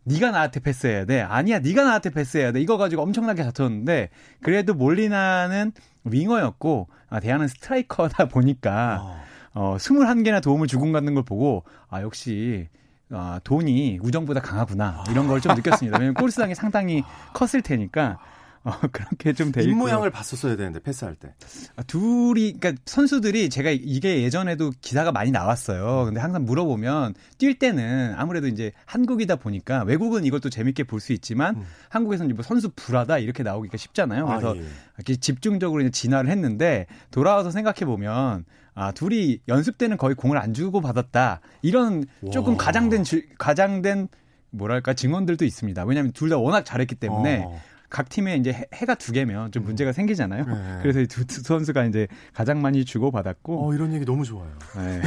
네가 0.06 0.30
나한테 0.30 0.60
패스해야 0.60 1.04
돼. 1.04 1.20
아니야, 1.20 1.58
네가 1.58 1.82
나한테 1.84 2.10
패스해야 2.10 2.52
돼. 2.52 2.60
이거 2.60 2.76
가지고 2.76 3.02
엄청나게 3.02 3.42
다퉜는데 3.42 4.10
그래도 4.40 4.72
몰리나는 4.74 5.72
윙어였고 6.04 6.88
아, 7.10 7.20
대안은 7.20 7.48
스트라이커다 7.48 8.28
보니까 8.28 9.00
어, 9.02 9.22
어 9.54 9.76
21개나 9.78 10.40
도움을 10.42 10.68
주고 10.68 10.90
가는 10.92 11.12
걸 11.14 11.24
보고 11.24 11.64
아, 11.88 12.02
역시 12.02 12.68
아, 13.10 13.40
돈이 13.44 13.98
우정보다 14.02 14.40
강하구나. 14.40 15.04
이런 15.10 15.26
걸 15.26 15.40
좀 15.40 15.54
느꼈습니다. 15.56 15.98
왜냐면 15.98 16.14
골수당이 16.22 16.54
상당히 16.54 17.02
컸을 17.32 17.62
테니까 17.62 18.18
어, 18.66 18.72
그렇게 18.90 19.32
좀돼 19.32 19.62
있고. 19.62 19.70
입모양을 19.70 20.10
봤었어야 20.10 20.56
되는데 20.56 20.80
패스할 20.80 21.14
때. 21.14 21.32
아, 21.76 21.82
둘이 21.84 22.52
그러니까 22.52 22.72
선수들이 22.84 23.48
제가 23.48 23.70
이게 23.70 24.22
예전에도 24.22 24.72
기사가 24.80 25.12
많이 25.12 25.30
나왔어요. 25.30 26.04
근데 26.06 26.18
항상 26.20 26.44
물어보면 26.44 27.14
뛸 27.38 27.58
때는 27.58 28.14
아무래도 28.16 28.48
이제 28.48 28.72
한국이다 28.84 29.36
보니까 29.36 29.84
외국은 29.84 30.24
이것도 30.24 30.50
재밌게 30.50 30.84
볼 30.84 30.96
수 31.06 31.12
있지만 31.12 31.56
음. 31.56 31.62
한국에서는 31.90 32.34
뭐 32.34 32.42
선수 32.42 32.70
불하다 32.74 33.18
이렇게 33.18 33.42
나오기가 33.44 33.76
쉽잖아요. 33.76 34.26
그래서 34.26 34.54
아, 34.54 34.56
예. 34.56 34.64
이렇게 34.96 35.14
집중적으로 35.16 35.82
이제 35.82 35.90
진화를 35.90 36.30
했는데 36.30 36.86
돌아와서 37.10 37.50
생각해 37.52 37.84
보면 37.84 38.44
아, 38.74 38.90
둘이 38.92 39.38
연습 39.46 39.78
때는 39.78 39.96
거의 39.96 40.16
공을 40.16 40.36
안 40.38 40.52
주고 40.54 40.80
받았다. 40.80 41.40
이런 41.62 42.04
조금 42.32 42.54
와. 42.54 42.58
가장된 42.58 43.04
가장된 43.38 44.08
뭐랄까 44.50 44.94
증언들도 44.94 45.44
있습니다. 45.44 45.84
왜냐하면 45.84 46.12
둘다 46.12 46.38
워낙 46.38 46.64
잘했기 46.64 46.96
때문에 46.96 47.44
어. 47.46 47.60
각 47.96 48.10
팀에 48.10 48.36
이제 48.36 48.52
해, 48.52 48.84
가두 48.84 49.10
개면 49.12 49.52
좀 49.52 49.62
음. 49.62 49.68
문제가 49.68 49.90
생기잖아요. 49.90 50.44
네. 50.44 50.52
그래서 50.82 51.00
이 51.00 51.06
두, 51.06 51.24
두 51.24 51.40
선수가 51.40 51.86
이제 51.86 52.06
가장 52.34 52.60
많이 52.60 52.84
주고 52.84 53.10
받았고. 53.10 53.66
어, 53.66 53.74
이런 53.74 53.94
얘기 53.94 54.04
너무 54.04 54.22
좋아요. 54.22 54.52
네. 54.76 55.00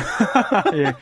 예. 0.81 0.93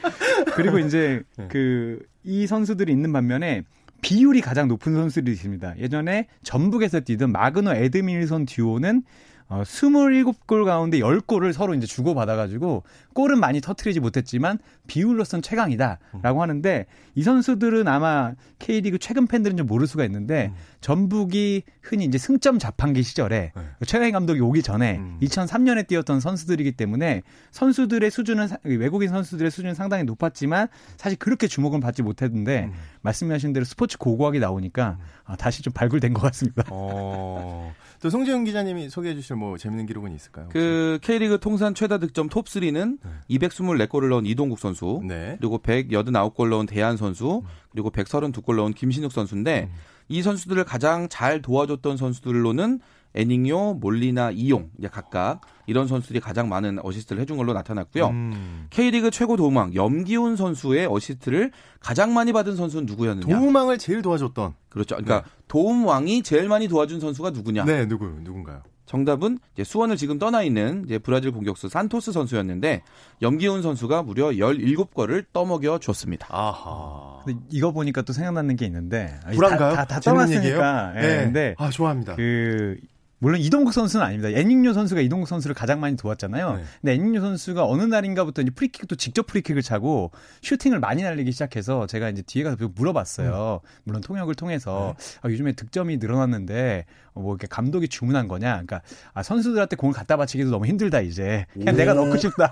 그리고 0.53 0.79
이제 0.79 1.21
네. 1.37 1.47
그이 1.47 2.45
선수들이 2.45 2.91
있는 2.91 3.13
반면에 3.13 3.63
비율이 4.01 4.41
가장 4.41 4.67
높은 4.67 4.95
선수들이 4.95 5.31
있습니다. 5.31 5.79
예전에 5.79 6.27
전북에서 6.43 6.99
뛰던 6.99 7.31
마그너 7.31 7.73
에드밀선 7.73 8.47
듀오는 8.47 9.03
어, 9.49 9.63
27골 9.63 10.65
가운데 10.65 10.99
10골을 10.99 11.53
서로 11.53 11.73
이제 11.73 11.87
주고받아가지고 11.87 12.83
골은 13.13 13.39
많이 13.39 13.61
터트리지 13.61 13.99
못했지만 14.01 14.59
비율로선 14.87 15.41
최강이다라고 15.41 16.41
하는데 16.41 16.85
이 17.15 17.23
선수들은 17.23 17.87
아마 17.87 18.33
K리그 18.59 18.99
최근 18.99 19.25
팬들은 19.25 19.55
좀 19.57 19.65
모를 19.65 19.87
수가 19.87 20.03
있는데 20.05 20.51
음. 20.53 20.55
전북이 20.81 21.63
흔히 21.81 22.05
이제 22.05 22.17
승점 22.17 22.59
자판기 22.59 23.03
시절에 23.03 23.53
네. 23.55 23.85
최강희 23.85 24.11
감독이 24.11 24.41
오기 24.41 24.61
전에 24.61 24.97
음. 24.97 25.17
2003년에 25.21 25.87
뛰었던 25.87 26.19
선수들이기 26.19 26.73
때문에 26.73 27.23
선수들의 27.51 28.11
수준은 28.11 28.49
외국인 28.63 29.09
선수들의 29.09 29.49
수준은 29.49 29.73
상당히 29.73 30.03
높았지만 30.03 30.67
사실 30.97 31.17
그렇게 31.17 31.47
주목은 31.47 31.79
받지 31.79 32.03
못했는데 32.03 32.65
음. 32.65 32.73
말씀하신 33.01 33.53
대로 33.53 33.63
스포츠 33.63 33.97
고고학이 33.97 34.39
나오니까 34.39 34.97
음. 34.99 35.05
아, 35.23 35.35
다시 35.37 35.63
좀 35.63 35.71
발굴된 35.73 36.13
것 36.13 36.21
같습니다. 36.21 36.63
어. 36.69 37.73
또 38.01 38.09
송재영 38.09 38.43
기자님이 38.43 38.89
소개해 38.89 39.15
주실 39.15 39.35
뭐 39.35 39.57
재밌는 39.57 39.85
기록은 39.85 40.13
있을까요? 40.13 40.45
혹시? 40.45 40.53
그 40.53 40.99
K리그 41.01 41.39
통산 41.39 41.73
최다 41.73 41.97
득점 41.97 42.29
톱 42.29 42.45
3는 42.45 42.99
네. 43.03 43.37
224골을 43.39 44.09
넣은 44.09 44.25
이동국 44.25 44.59
선수, 44.59 45.01
네. 45.03 45.35
그리고 45.39 45.57
189골 45.59 46.49
넣은 46.49 46.65
데얀 46.65 46.97
선수, 46.97 47.43
그리고 47.71 47.91
132골 47.91 48.55
넣은 48.57 48.73
김신욱 48.73 49.11
선수인데 49.11 49.69
음. 49.71 49.75
이 50.09 50.21
선수들을 50.21 50.63
가장 50.63 51.09
잘 51.09 51.41
도와줬던 51.41 51.97
선수들로는 51.97 52.79
에닝요, 53.13 53.75
몰리나, 53.75 54.31
이용 54.31 54.69
이제 54.77 54.87
각각 54.87 55.41
이런 55.65 55.87
선수들이 55.87 56.19
가장 56.19 56.49
많은 56.49 56.77
어시스트를 56.83 57.21
해준 57.21 57.35
걸로 57.37 57.53
나타났고요. 57.53 58.07
음. 58.09 58.67
K리그 58.69 59.09
최고 59.09 59.35
도움왕 59.35 59.73
염기훈 59.73 60.35
선수의 60.35 60.87
어시스트를 60.87 61.51
가장 61.79 62.13
많이 62.13 62.31
받은 62.31 62.55
선수는 62.55 62.85
누구였느냐? 62.85 63.39
도움왕을 63.39 63.79
제일 63.79 64.01
도와줬던. 64.01 64.53
그렇죠. 64.69 64.95
그러니까 64.97 65.21
네. 65.21 65.36
도움 65.47 65.85
왕이 65.85 66.23
제일 66.23 66.47
많이 66.47 66.67
도와준 66.67 66.99
선수가 66.99 67.31
누구냐? 67.31 67.65
네, 67.65 67.87
누구 67.87 68.05
누군가요? 68.05 68.61
정답은 68.85 69.37
이제 69.53 69.63
수원을 69.63 69.97
지금 69.97 70.17
떠나 70.17 70.41
있는 70.43 70.83
이제 70.85 70.97
브라질 70.97 71.31
공격수 71.31 71.67
산토스 71.67 72.13
선수였는데 72.13 72.83
염기훈 73.21 73.61
선수가 73.61 74.03
무려 74.03 74.29
17골을 74.29 75.25
떠먹여 75.33 75.79
줬습니다. 75.79 76.27
아하. 76.31 77.21
근데 77.25 77.39
이거 77.49 77.71
보니까 77.71 78.01
또 78.01 78.13
생각나는 78.13 78.55
게 78.55 78.65
있는데 78.65 79.19
불안가요? 79.33 79.75
다, 79.75 79.85
다, 79.85 79.95
다 79.95 79.99
떠났으니까. 79.99 80.93
예. 80.95 81.01
네. 81.01 81.23
근데 81.25 81.55
아 81.57 81.69
좋아합니다. 81.69 82.15
그 82.15 82.77
물론 83.19 83.41
이동국 83.41 83.73
선수는 83.73 84.05
아닙니다. 84.05 84.29
애닝요 84.29 84.73
선수가 84.73 85.01
이동국 85.01 85.27
선수를 85.27 85.55
가장 85.55 85.79
많이 85.79 85.97
도왔잖아요. 85.97 86.57
네. 86.57 86.63
근데 86.81 86.93
애닝요 86.93 87.19
선수가 87.21 87.65
어느 87.65 87.81
날인가부터 87.83 88.43
이제 88.43 88.51
프리킥도 88.51 88.95
직접 88.95 89.25
프리킥을 89.25 89.61
차고 89.63 90.11
슈팅을 90.43 90.79
많이 90.79 91.01
날리기 91.01 91.31
시작해서 91.31 91.87
제가 91.87 92.09
이제 92.09 92.21
뒤에 92.21 92.43
가서 92.43 92.57
물어봤어요. 92.75 93.61
음. 93.63 93.67
물론 93.83 94.01
통역을 94.01 94.35
통해서 94.35 94.95
네. 94.97 95.19
아, 95.21 95.29
요즘에 95.29 95.53
득점이 95.53 95.97
늘어났는데 95.97 96.85
어, 97.13 97.21
뭐 97.21 97.33
이렇게 97.33 97.47
감독이 97.47 97.87
주문한 97.87 98.27
거냐? 98.27 98.51
그러니까 98.51 98.81
아, 99.13 99.23
선수들한테 99.23 99.75
공을 99.77 99.95
갖다 99.95 100.15
바치기도 100.17 100.51
너무 100.51 100.67
힘들다 100.67 101.01
이제 101.01 101.45
그냥 101.53 101.73
오. 101.73 101.77
내가 101.77 101.93
넣고 101.93 102.17
싶다 102.17 102.51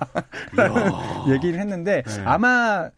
얘기를 1.30 1.60
했는데 1.60 2.02
네. 2.02 2.22
아마 2.26 2.90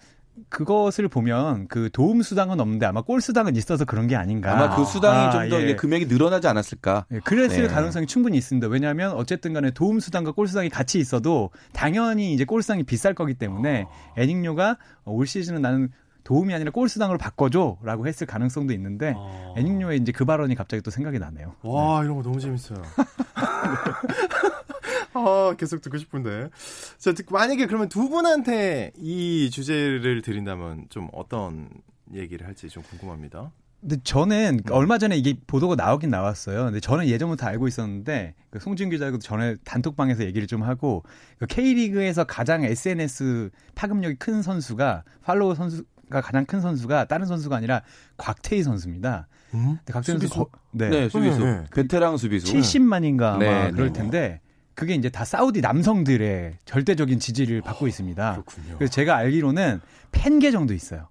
그것을 0.49 1.07
보면 1.07 1.67
그 1.67 1.89
도움 1.91 2.21
수당은 2.21 2.59
없는데 2.59 2.85
아마 2.85 3.01
골 3.01 3.21
수당은 3.21 3.55
있어서 3.55 3.85
그런 3.85 4.07
게 4.07 4.15
아닌가. 4.15 4.53
아마 4.53 4.75
그 4.75 4.85
수당이 4.85 5.17
아, 5.17 5.31
좀더 5.31 5.61
예. 5.61 5.75
금액이 5.75 6.05
늘어나지 6.07 6.47
않았을까. 6.47 7.05
예, 7.11 7.19
그랬을 7.19 7.63
네. 7.63 7.67
가능성이 7.67 8.05
충분히 8.07 8.37
있습니다. 8.37 8.67
왜냐하면 8.67 9.11
어쨌든 9.13 9.53
간에 9.53 9.71
도움 9.71 9.99
수당과 9.99 10.31
골 10.31 10.47
수당이 10.47 10.69
같이 10.69 10.99
있어도 10.99 11.49
당연히 11.73 12.33
이제 12.33 12.45
골 12.45 12.61
수당이 12.61 12.83
비쌀 12.83 13.13
거기 13.13 13.33
때문에 13.33 13.83
어. 13.83 14.13
애닝료가 14.17 14.77
올 15.05 15.27
시즌은 15.27 15.61
나는 15.61 15.89
도움이 16.23 16.53
아니라 16.53 16.71
골 16.71 16.89
수당으로 16.89 17.17
바꿔줘라고 17.17 18.05
했을 18.05 18.27
가능성도 18.27 18.73
있는데 18.73 19.13
어. 19.15 19.55
애닝료의 19.57 19.99
이제 19.99 20.11
그 20.11 20.25
발언이 20.25 20.55
갑자기 20.55 20.83
또 20.83 20.91
생각이 20.91 21.19
나네요. 21.19 21.55
와 21.63 22.01
네. 22.01 22.05
이런 22.05 22.17
거 22.17 22.23
너무 22.23 22.39
재밌어요. 22.39 22.81
아, 25.17 25.55
계속 25.57 25.81
듣고 25.81 25.97
싶은데. 25.97 26.49
자, 26.97 27.13
만약에 27.29 27.65
그러면 27.65 27.89
두 27.89 28.09
분한테 28.09 28.91
이 28.97 29.49
주제를 29.51 30.21
드린다면 30.21 30.87
좀 30.89 31.09
어떤 31.13 31.69
얘기를 32.13 32.45
할지 32.47 32.69
좀 32.69 32.83
궁금합니다. 32.83 33.51
근데 33.79 33.97
저는 34.03 34.61
음. 34.65 34.71
얼마 34.71 34.97
전에 34.97 35.15
이게 35.15 35.35
보도가 35.45 35.75
나오긴 35.75 36.09
나왔어요. 36.09 36.65
근데 36.65 36.79
저는 36.79 37.07
예전부터 37.07 37.45
알고 37.45 37.67
있었는데 37.67 38.33
그 38.49 38.59
송준 38.59 38.89
기자도 38.89 39.19
전에 39.19 39.55
단톡방에서 39.63 40.23
얘기를 40.25 40.47
좀 40.47 40.63
하고 40.63 41.03
그 41.37 41.45
K리그에서 41.45 42.23
가장 42.23 42.63
SNS 42.63 43.51
파급력이 43.75 44.15
큰 44.15 44.41
선수가 44.41 45.03
팔로워 45.23 45.53
선수가 45.53 46.21
가장 46.21 46.45
큰 46.45 46.59
선수가 46.59 47.05
다른 47.05 47.27
선수가 47.27 47.55
아니라 47.55 47.83
곽태희 48.17 48.63
선수입니다. 48.63 49.27
음? 49.53 49.77
곽태희 49.85 50.17
선수 50.17 50.33
거, 50.33 50.49
네. 50.71 50.89
네, 50.89 51.09
수비수. 51.09 51.39
네, 51.39 51.45
네. 51.45 51.63
베테랑 51.71 52.17
수비수. 52.17 52.51
70만인가 52.51 53.37
네, 53.37 53.71
그럴 53.71 53.93
네. 53.93 53.93
텐데 53.93 54.41
그게 54.77 54.93
이제 54.93 55.09
다 55.09 55.25
사우디 55.25 55.61
남성들의 55.61 56.59
절대적인 56.65 57.17
지지를 57.17 57.61
받고 57.61 57.87
있습니다. 57.87 58.31
그렇군요. 58.33 58.77
그래서 58.77 58.91
제가 58.91 59.15
알기로는 59.15 59.81
팬 60.11 60.37
계정도 60.37 60.75
있어요. 60.75 61.09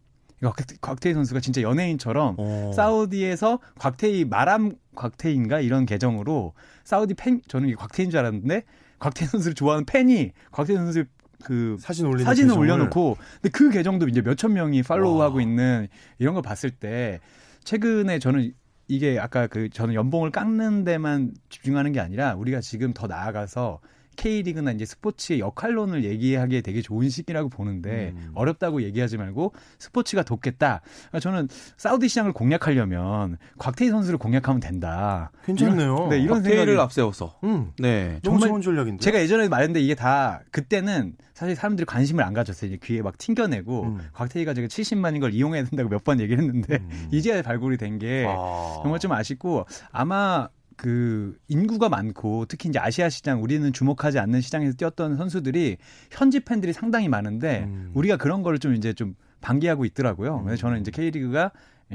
곽태희 0.81 1.15
선수가 1.15 1.41
진짜 1.41 1.63
연예인처럼 1.63 2.39
오. 2.39 2.69
어. 2.69 2.73
사우디에서 2.73 3.59
곽태희 3.81 4.27
마람 4.27 4.71
곽태희인가 4.95 5.59
이런 5.59 5.85
계정으로 5.85 6.53
사우디 6.85 7.15
팬 7.15 7.41
저는 7.49 7.75
곽태희인 7.75 8.11
줄 8.11 8.21
알았는데 8.21 8.63
곽태희 9.01 9.27
선수를 9.27 9.57
좋아하는 9.57 9.85
팬이 9.85 10.31
곽태희 10.53 10.77
선수를 10.77 11.09
그 11.43 11.77
사진 11.81 12.07
올리는 12.07 12.25
사진을 12.25 12.51
계정을. 12.51 12.69
올려놓고 12.71 13.17
근데 13.43 13.49
그 13.49 13.71
계정도 13.71 14.07
이제 14.07 14.23
몇천 14.23 14.53
명이 14.53 14.85
팔로우하고 14.85 15.41
있는 15.41 15.89
이런 16.21 16.35
걸 16.35 16.43
봤을 16.45 16.71
때 16.71 17.19
최근에 17.65 18.21
저는 18.21 18.53
이게 18.88 19.19
아까 19.19 19.47
그 19.47 19.69
저는 19.69 19.95
연봉을 19.95 20.31
깎는 20.31 20.85
데만 20.85 21.33
집중하는 21.49 21.93
게 21.93 22.00
아니라 22.00 22.35
우리가 22.35 22.61
지금 22.61 22.93
더 22.93 23.07
나아가서 23.07 23.81
K리그나 24.17 24.73
이제 24.73 24.85
스포츠의 24.85 25.41
역할론을 25.41 26.05
얘기하기에 26.05 26.63
되게 26.63 26.83
좋은 26.83 27.09
시기라고 27.09 27.49
보는데 27.49 28.13
음. 28.17 28.31
어렵다고 28.35 28.83
얘기하지 28.83 29.17
말고 29.19 29.53
스포츠가 29.79 30.23
돕겠다. 30.23 30.81
그러니까 31.09 31.21
저는 31.21 31.49
사우디 31.77 32.09
시장을 32.09 32.33
공략하려면 32.33 33.37
곽태희 33.59 33.91
선수를 33.91 34.19
공략하면 34.19 34.61
된다. 34.61 35.31
괜찮네요. 35.45 35.95
이런, 35.95 36.09
네, 36.09 36.19
이런 36.19 36.43
생각을 36.43 36.81
앞세워서. 36.81 37.39
음. 37.45 37.73
네. 37.79 38.19
정말 38.25 38.49
좋은 38.49 38.61
전략인데. 38.63 39.03
제가 39.03 39.21
예전에 39.21 39.49
말했는데 39.49 39.81
이게 39.81 39.95
다 39.95 40.41
그때는 40.51 41.15
사실 41.35 41.55
사람들이 41.55 41.85
관심을 41.85 42.25
안 42.25 42.33
가졌어요. 42.33 42.69
이제 42.71 42.79
귀에 42.83 43.02
막 43.02 43.19
튕겨내고 43.19 43.83
음. 43.83 43.99
곽태희가 44.15 44.55
제가 44.55 44.69
70만인 44.69 45.21
걸 45.21 45.35
이용해야 45.35 45.65
된다고 45.65 45.91
몇 45.91 46.02
번 46.07 46.21
얘기를 46.21 46.43
했는데 46.43 46.76
음. 46.76 47.09
이제야 47.13 47.43
발굴이 47.43 47.76
된게 47.79 48.25
아. 48.29 48.79
정말 48.83 49.00
좀 49.00 49.11
아쉽고 49.13 49.67
아마 49.91 50.49
그 50.76 51.36
인구가 51.49 51.89
많고 51.89 52.45
특히 52.47 52.69
이제 52.69 52.78
아시아 52.78 53.08
시장 53.08 53.43
우리는 53.43 53.73
주목하지 53.73 54.19
않는 54.19 54.41
시장에서 54.41 54.76
뛰었던 54.76 55.17
선수들이 55.17 55.78
현지 56.10 56.41
팬들이 56.41 56.73
상당히 56.73 57.08
많은데 57.08 57.65
음. 57.67 57.91
우리가 57.95 58.17
그런 58.17 58.43
거를 58.43 58.58
좀 58.58 58.75
이제 58.75 58.93
좀 58.93 59.15
방기하고 59.41 59.84
있더라고요. 59.84 60.43
그래서 60.43 60.60
저는 60.60 60.80
이제 60.80 60.91
K리그가 60.91 61.52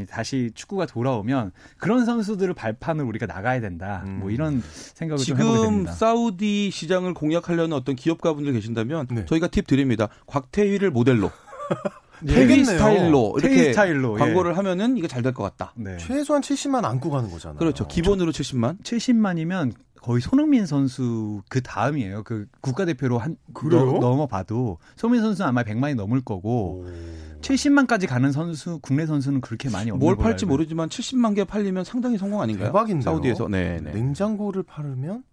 다시 0.10 0.52
축구가 0.56 0.86
돌아오면 0.86 1.52
그런 1.78 2.06
선수들을 2.06 2.54
발판을 2.54 3.04
우리가 3.04 3.26
나가야 3.26 3.60
된다. 3.60 4.02
뭐 4.06 4.14
음. 4.14 4.20
뭐 4.20 4.32
이런 4.32 4.64
생각을 4.64 5.24
좀 5.24 5.38
해보게 5.38 5.62
됩니다. 5.62 5.92
지금 5.92 6.00
사우디 6.00 6.72
시장을 6.72 7.14
공략하려는 7.14 7.74
어떤 7.74 7.96
기업가분들 7.96 8.54
계신다면 8.54 9.08
네. 9.12 9.26
저희가 9.26 9.48
팁 9.48 9.68
드립니다. 9.68 10.08
곽태희를 10.28 10.92
모델로 10.92 11.30
테이 12.28 12.64
스타일로 12.66 13.36
이렇게 13.40 13.56
테이 13.56 13.74
스타일로, 13.74 14.14
광고를 14.16 14.52
예. 14.52 14.56
하면은 14.56 14.98
이게 14.98 15.08
잘 15.08 15.22
될 15.24 15.34
것 15.34 15.44
같다. 15.44 15.74
네. 15.78 15.98
최소한 15.98 16.42
70만 16.42 16.84
안고 16.86 17.10
가는 17.10 17.30
거잖아요. 17.30 17.58
그렇죠. 17.60 17.88
기본으로 17.88 18.32
70만. 18.32 18.82
70만이면 18.84 19.74
거의 20.02 20.20
손흥민 20.22 20.66
선수 20.66 21.42
그 21.50 21.62
다음이에요. 21.62 22.24
그 22.24 22.48
국가대표로 22.62 23.20
한 23.20 23.38
그래요? 23.54 24.00
넘어봐도 24.00 24.80
손흥민 24.96 25.22
선수는 25.24 25.48
아마 25.48 25.64
100만이 25.64 25.96
넘을 25.96 26.22
거고 26.22 26.86
오. 26.86 27.42
70만까지 27.42 28.08
가는 28.08 28.32
선수 28.32 28.80
국내 28.82 29.06
선수는 29.06 29.42
그렇게 29.42 29.70
많이 29.70 29.90
없는 29.92 30.04
뭘 30.06 30.16
팔지 30.16 30.46
모르지만 30.46 30.90
70만 30.90 31.36
개 31.36 31.44
팔리면 31.44 31.84
상당히 31.84 32.18
성공 32.18 32.42
아닌가요? 32.42 32.68
대박인데요. 32.68 33.02
사우디에서. 33.04 33.48
네, 33.50 33.80
네. 33.82 33.92
냉장고를 33.94 34.64
팔으면 34.64 35.24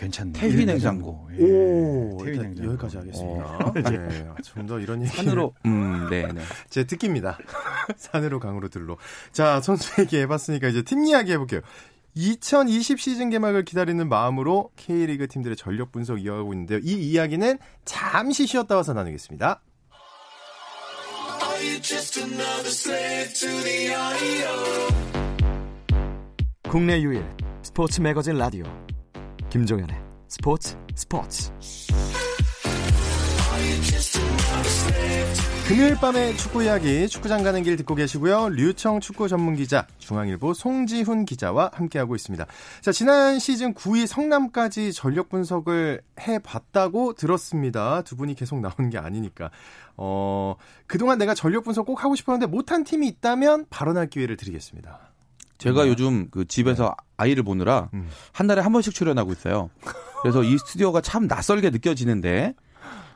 괜찮네. 0.00 0.32
태휘 0.32 0.64
냉장고. 0.64 1.28
예. 1.38 1.42
오, 1.42 2.24
태휘 2.24 2.38
냉장고. 2.38 2.72
여기까지 2.72 2.96
하겠습니다. 2.96 3.44
어. 3.44 3.72
네. 3.74 4.26
좀더 4.42 4.80
이런 4.80 5.02
얘기. 5.02 5.14
산으로. 5.14 5.54
음, 5.66 6.08
네, 6.08 6.26
네. 6.32 6.40
제 6.70 6.84
특기입니다. 6.84 7.38
산으로 7.96 8.40
강으로 8.40 8.68
들로. 8.68 8.96
자, 9.32 9.60
선수 9.60 10.00
얘기 10.00 10.16
해봤으니까 10.18 10.68
이제 10.68 10.82
팀 10.82 11.04
이야기 11.04 11.32
해볼게요. 11.32 11.60
2020 12.14 12.98
시즌 12.98 13.30
개막을 13.30 13.64
기다리는 13.64 14.08
마음으로 14.08 14.70
K리그 14.76 15.28
팀들의 15.28 15.56
전력 15.56 15.92
분석 15.92 16.20
이어가고 16.20 16.54
있는데요. 16.54 16.80
이 16.82 16.92
이야기는 16.94 17.58
잠시 17.84 18.46
쉬었다 18.46 18.74
와서 18.74 18.94
나누겠습니다. 18.94 19.60
국내 26.68 27.00
유일 27.00 27.24
스포츠 27.62 28.00
매거진 28.00 28.38
라디오 28.38 28.64
김종현의 29.50 29.96
스포츠 30.28 30.76
스포츠 30.94 31.50
금요일 35.66 35.96
밤의 35.96 36.36
축구 36.36 36.62
이야기 36.62 37.08
축구장 37.08 37.42
가는 37.42 37.62
길 37.64 37.76
듣고 37.76 37.96
계시고요. 37.96 38.48
류청 38.50 39.00
축구 39.00 39.28
전문 39.28 39.56
기자 39.56 39.88
중앙일보 39.98 40.54
송지훈 40.54 41.24
기자와 41.24 41.72
함께하고 41.74 42.14
있습니다. 42.14 42.46
자, 42.80 42.92
지난 42.92 43.40
시즌 43.40 43.74
9위 43.74 44.06
성남까지 44.06 44.92
전력 44.92 45.28
분석을 45.28 46.00
해 46.20 46.38
봤다고 46.38 47.14
들었습니다. 47.14 48.02
두 48.02 48.16
분이 48.16 48.34
계속 48.34 48.60
나오는 48.60 48.90
게 48.90 48.98
아니니까. 48.98 49.50
어, 49.96 50.54
그동안 50.86 51.18
내가 51.18 51.34
전력 51.34 51.64
분석 51.64 51.86
꼭 51.86 52.04
하고 52.04 52.14
싶었는데 52.14 52.46
못한 52.46 52.82
팀이 52.84 53.06
있다면 53.06 53.66
발언할 53.70 54.08
기회를 54.08 54.36
드리겠습니다. 54.36 55.09
제가 55.60 55.84
음. 55.84 55.88
요즘 55.88 56.28
그 56.30 56.44
집에서 56.46 56.84
네. 56.84 56.90
아이를 57.18 57.42
보느라 57.42 57.88
음. 57.94 58.08
한 58.32 58.46
달에 58.46 58.60
한 58.60 58.72
번씩 58.72 58.94
출연하고 58.94 59.32
있어요. 59.32 59.70
그래서 60.22 60.42
이 60.42 60.56
스튜디오가 60.58 61.00
참 61.00 61.26
낯설게 61.26 61.70
느껴지는데 61.70 62.54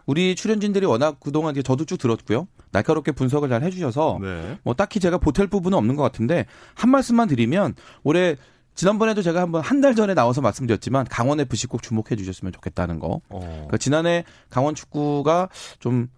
우리 0.07 0.35
출연진들이 0.37 0.85
워낙 0.87 1.18
그동안 1.20 1.54
저도 1.62 1.85
쭉 1.87 1.96
들었고요. 1.96 2.46
날카롭게 2.72 3.12
분석을 3.12 3.48
잘 3.48 3.62
해주셔서 3.62 4.18
네. 4.20 4.59
뭐 4.62 4.74
딱히 4.74 5.00
제가 5.00 5.18
보탤 5.18 5.50
부분은 5.50 5.76
없는 5.78 5.96
것 5.96 6.02
같은데 6.02 6.46
한 6.74 6.90
말씀만 6.90 7.28
드리면 7.28 7.74
올해 8.02 8.37
지난번에도 8.74 9.22
제가 9.22 9.40
한번 9.40 9.62
한 9.62 9.80
달 9.80 9.94
전에 9.94 10.14
나와서 10.14 10.40
말씀드렸지만 10.40 11.07
강원 11.09 11.40
FC 11.40 11.66
꼭 11.68 11.83
주목해 11.83 12.16
주셨으면 12.16 12.52
좋겠다는 12.52 12.98
거. 12.98 13.20
어. 13.28 13.40
그러니까 13.40 13.78
지난해 13.78 14.24
강원 14.50 14.74
축구가 14.74 15.48
좀 15.78 16.09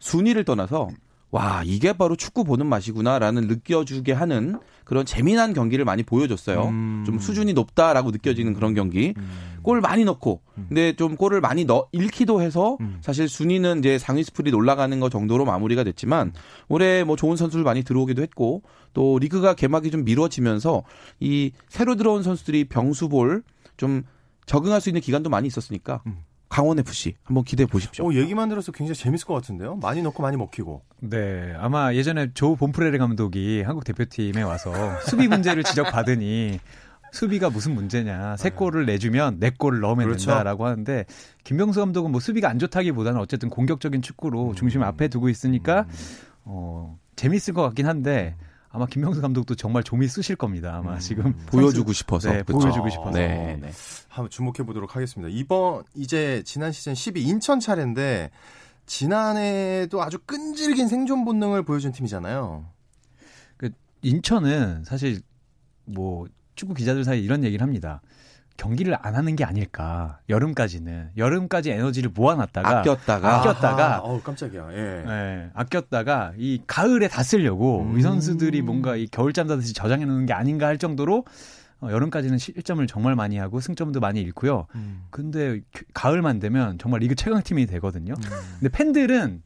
순위를 0.00 0.44
떠나서 0.44 0.88
와 1.34 1.64
이게 1.64 1.92
바로 1.92 2.14
축구 2.14 2.44
보는 2.44 2.64
맛이구나라는 2.66 3.48
느껴주게 3.48 4.12
하는 4.12 4.60
그런 4.84 5.04
재미난 5.04 5.52
경기를 5.52 5.84
많이 5.84 6.04
보여줬어요. 6.04 6.68
음. 6.68 7.02
좀 7.04 7.18
수준이 7.18 7.54
높다라고 7.54 8.12
느껴지는 8.12 8.54
그런 8.54 8.72
경기. 8.72 9.14
음. 9.16 9.58
골 9.62 9.80
많이 9.80 10.04
넣고, 10.04 10.42
음. 10.58 10.66
근데 10.68 10.94
좀 10.94 11.16
골을 11.16 11.40
많이 11.40 11.64
넣 11.64 11.88
잃기도 11.90 12.40
해서 12.40 12.76
음. 12.80 12.98
사실 13.00 13.28
순위는 13.28 13.80
이제 13.80 13.98
상위 13.98 14.22
스플릿 14.22 14.54
올라가는 14.54 15.00
거 15.00 15.08
정도로 15.08 15.44
마무리가 15.44 15.82
됐지만 15.82 16.32
올해 16.68 17.02
뭐 17.02 17.16
좋은 17.16 17.34
선수를 17.34 17.64
많이 17.64 17.82
들어오기도 17.82 18.22
했고 18.22 18.62
또 18.92 19.18
리그가 19.18 19.54
개막이 19.54 19.90
좀 19.90 20.04
미뤄지면서 20.04 20.84
이 21.18 21.50
새로 21.68 21.96
들어온 21.96 22.22
선수들이 22.22 22.66
병수볼 22.68 23.42
좀 23.76 24.04
적응할 24.46 24.80
수 24.80 24.88
있는 24.88 25.00
기간도 25.00 25.30
많이 25.30 25.48
있었으니까 25.48 26.00
음. 26.06 26.18
강원 26.54 26.78
FC 26.78 27.14
한번 27.24 27.42
기대해 27.42 27.66
보십시오. 27.66 28.04
오, 28.04 28.14
얘기만 28.14 28.48
들어서 28.48 28.70
굉장히 28.70 28.94
재밌을 28.94 29.26
것 29.26 29.34
같은데요. 29.34 29.74
많이 29.74 30.02
넣고 30.02 30.22
많이 30.22 30.36
먹히고. 30.36 30.82
네, 31.00 31.52
아마 31.58 31.92
예전에 31.92 32.32
조 32.32 32.54
본프레르 32.54 32.96
감독이 32.96 33.62
한국 33.62 33.82
대표팀에 33.82 34.40
와서 34.42 34.72
수비 35.00 35.26
문제를 35.26 35.64
지적받으니 35.64 36.60
수비가 37.10 37.50
무슨 37.50 37.74
문제냐. 37.74 38.36
세 38.36 38.50
네. 38.50 38.54
골을 38.54 38.86
내주면 38.86 39.40
네 39.40 39.50
골을 39.50 39.80
넣으면 39.80 40.06
그렇죠. 40.06 40.26
된다라고 40.26 40.64
하는데 40.64 41.06
김병수 41.42 41.80
감독은 41.80 42.12
뭐 42.12 42.20
수비가 42.20 42.48
안 42.48 42.60
좋다기보다는 42.60 43.18
어쨌든 43.18 43.50
공격적인 43.50 44.00
축구로 44.00 44.50
음. 44.50 44.54
중심 44.54 44.84
앞에 44.84 45.08
두고 45.08 45.28
있으니까 45.28 45.86
음. 45.88 45.94
어, 46.44 46.98
재밌을 47.16 47.52
것 47.52 47.62
같긴 47.62 47.88
한데 47.88 48.36
아마 48.74 48.86
김명수 48.86 49.20
감독도 49.20 49.54
정말 49.54 49.84
좀이 49.84 50.08
쓰실 50.08 50.34
겁니다. 50.34 50.74
아마 50.74 50.94
음, 50.94 50.98
지금 50.98 51.32
보여주고 51.46 51.92
싶어서 51.92 52.28
네, 52.28 52.42
그렇죠. 52.42 52.58
보여주고 52.58 52.90
싶어서 52.90 53.16
네, 53.16 53.56
네. 53.60 53.70
한번 54.08 54.28
주목해 54.30 54.66
보도록 54.66 54.96
하겠습니다. 54.96 55.32
이번 55.32 55.84
이제 55.94 56.42
지난 56.44 56.72
시즌 56.72 56.92
12 56.92 57.22
인천 57.22 57.60
차례인데 57.60 58.32
지난해도 58.86 60.02
아주 60.02 60.18
끈질긴 60.26 60.88
생존 60.88 61.24
본능을 61.24 61.62
보여준 61.62 61.92
팀이잖아요. 61.92 62.66
그 63.58 63.70
인천은 64.02 64.82
사실 64.82 65.20
뭐 65.84 66.26
축구 66.56 66.74
기자들 66.74 67.04
사이 67.04 67.22
이런 67.22 67.44
얘기를 67.44 67.62
합니다. 67.62 68.02
경기를 68.56 68.96
안 69.00 69.14
하는 69.14 69.36
게 69.36 69.44
아닐까. 69.44 70.20
여름까지는 70.28 71.10
여름까지 71.16 71.70
에너지를 71.70 72.10
모아놨다가 72.14 72.80
아꼈다가 72.80 73.40
아꼈다가 73.40 73.98
어 73.98 74.20
깜짝이야. 74.22 74.68
예. 74.72 75.04
네, 75.06 75.50
아꼈다가 75.54 76.32
이 76.36 76.62
가을에 76.66 77.08
다 77.08 77.22
쓰려고 77.22 77.82
음. 77.82 77.98
이 77.98 78.02
선수들이 78.02 78.62
뭔가 78.62 78.96
이 78.96 79.06
겨울잠 79.08 79.48
자듯이 79.48 79.74
저장해 79.74 80.04
놓는 80.04 80.26
게 80.26 80.32
아닌가 80.32 80.66
할 80.66 80.78
정도로 80.78 81.24
어, 81.80 81.88
여름까지는 81.90 82.38
실점을 82.38 82.86
정말 82.86 83.14
많이 83.16 83.36
하고 83.38 83.60
승점도 83.60 84.00
많이 84.00 84.20
잃고요. 84.20 84.66
음. 84.74 85.04
근데 85.10 85.60
가을만 85.92 86.38
되면 86.38 86.78
정말 86.78 87.00
리그 87.00 87.14
최강 87.14 87.42
팀이 87.42 87.66
되거든요. 87.66 88.14
음. 88.14 88.30
근데 88.60 88.68
팬들은 88.70 89.42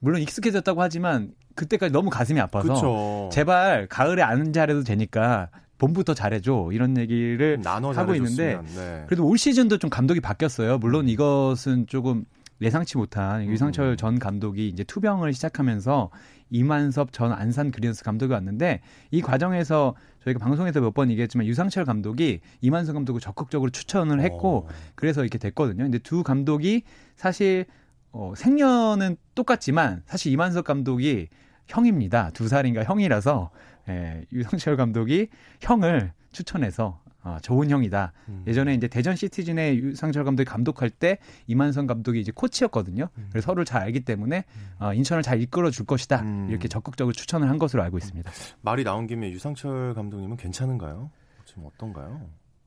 물론 0.00 0.20
익숙해졌다고 0.20 0.82
하지만 0.82 1.32
그때까지 1.54 1.92
너무 1.92 2.10
가슴이 2.10 2.40
아파서 2.40 2.74
그쵸. 2.74 3.28
제발 3.32 3.86
가을에 3.88 4.22
안 4.22 4.52
잘해도 4.52 4.84
되니까 4.84 5.48
봄부터 5.80 6.14
잘해줘 6.14 6.68
이런 6.72 6.96
얘기를 6.98 7.58
하고 7.64 8.14
있는데 8.14 8.60
네. 8.76 9.04
그래도 9.06 9.26
올 9.26 9.38
시즌도 9.38 9.78
좀 9.78 9.90
감독이 9.90 10.20
바뀌었어요. 10.20 10.78
물론 10.78 11.06
음. 11.06 11.08
이것은 11.08 11.86
조금 11.88 12.24
예상치 12.60 12.98
못한 12.98 13.46
유상철 13.46 13.92
음. 13.92 13.96
전 13.96 14.18
감독이 14.18 14.68
이제 14.68 14.84
투병을 14.84 15.32
시작하면서 15.32 16.10
이만섭 16.50 17.12
전 17.12 17.32
안산 17.32 17.70
그리언스 17.70 18.04
감독이 18.04 18.32
왔는데 18.34 18.82
이 19.10 19.22
과정에서 19.22 19.94
저희가 20.24 20.38
방송에서 20.38 20.80
몇 20.80 20.92
번 20.92 21.10
얘기했지만 21.10 21.46
유상철 21.46 21.86
감독이 21.86 22.40
이만섭 22.60 22.94
감독을 22.94 23.20
적극적으로 23.20 23.70
추천을 23.70 24.20
했고 24.20 24.48
오. 24.48 24.56
어. 24.58 24.68
그래서 24.94 25.22
이렇게 25.22 25.38
됐거든요. 25.38 25.84
근데 25.84 25.98
두 25.98 26.22
감독이 26.22 26.82
사실 27.16 27.64
어, 28.12 28.34
생년은 28.36 29.16
똑같지만 29.34 30.02
사실 30.04 30.30
이만섭 30.32 30.66
감독이 30.66 31.28
형입니다. 31.68 32.30
두 32.34 32.48
살인가 32.48 32.84
형이라서 32.84 33.50
예, 33.90 34.24
유상철 34.32 34.76
감독이 34.76 35.28
형을 35.60 36.12
추천해서 36.32 37.00
어, 37.22 37.36
좋은 37.42 37.68
형이다. 37.68 38.12
음. 38.28 38.44
예전에 38.46 38.72
이제 38.74 38.88
대전 38.88 39.14
시티즌의 39.14 39.78
유상철 39.78 40.24
감독이 40.24 40.46
감독할 40.48 40.88
때 40.88 41.18
이만성 41.46 41.86
감독이 41.86 42.18
이제 42.20 42.32
코치였거든요. 42.34 43.08
음. 43.18 43.26
그래서 43.30 43.44
서로를 43.46 43.66
잘 43.66 43.82
알기 43.82 44.00
때문에 44.00 44.44
어, 44.78 44.94
인천을 44.94 45.22
잘 45.22 45.40
이끌어 45.42 45.70
줄 45.70 45.84
것이다. 45.84 46.22
음. 46.22 46.46
이렇게 46.48 46.66
적극적으로 46.68 47.12
추천을 47.12 47.48
한 47.50 47.58
것으로 47.58 47.82
알고 47.82 47.98
있습니다. 47.98 48.30
말이 48.62 48.84
나온 48.84 49.06
김에 49.06 49.30
유상철 49.30 49.94
감독님은 49.94 50.38
괜찮은가요? 50.38 51.10
지금 51.44 51.64
어떤가요? 51.66 52.22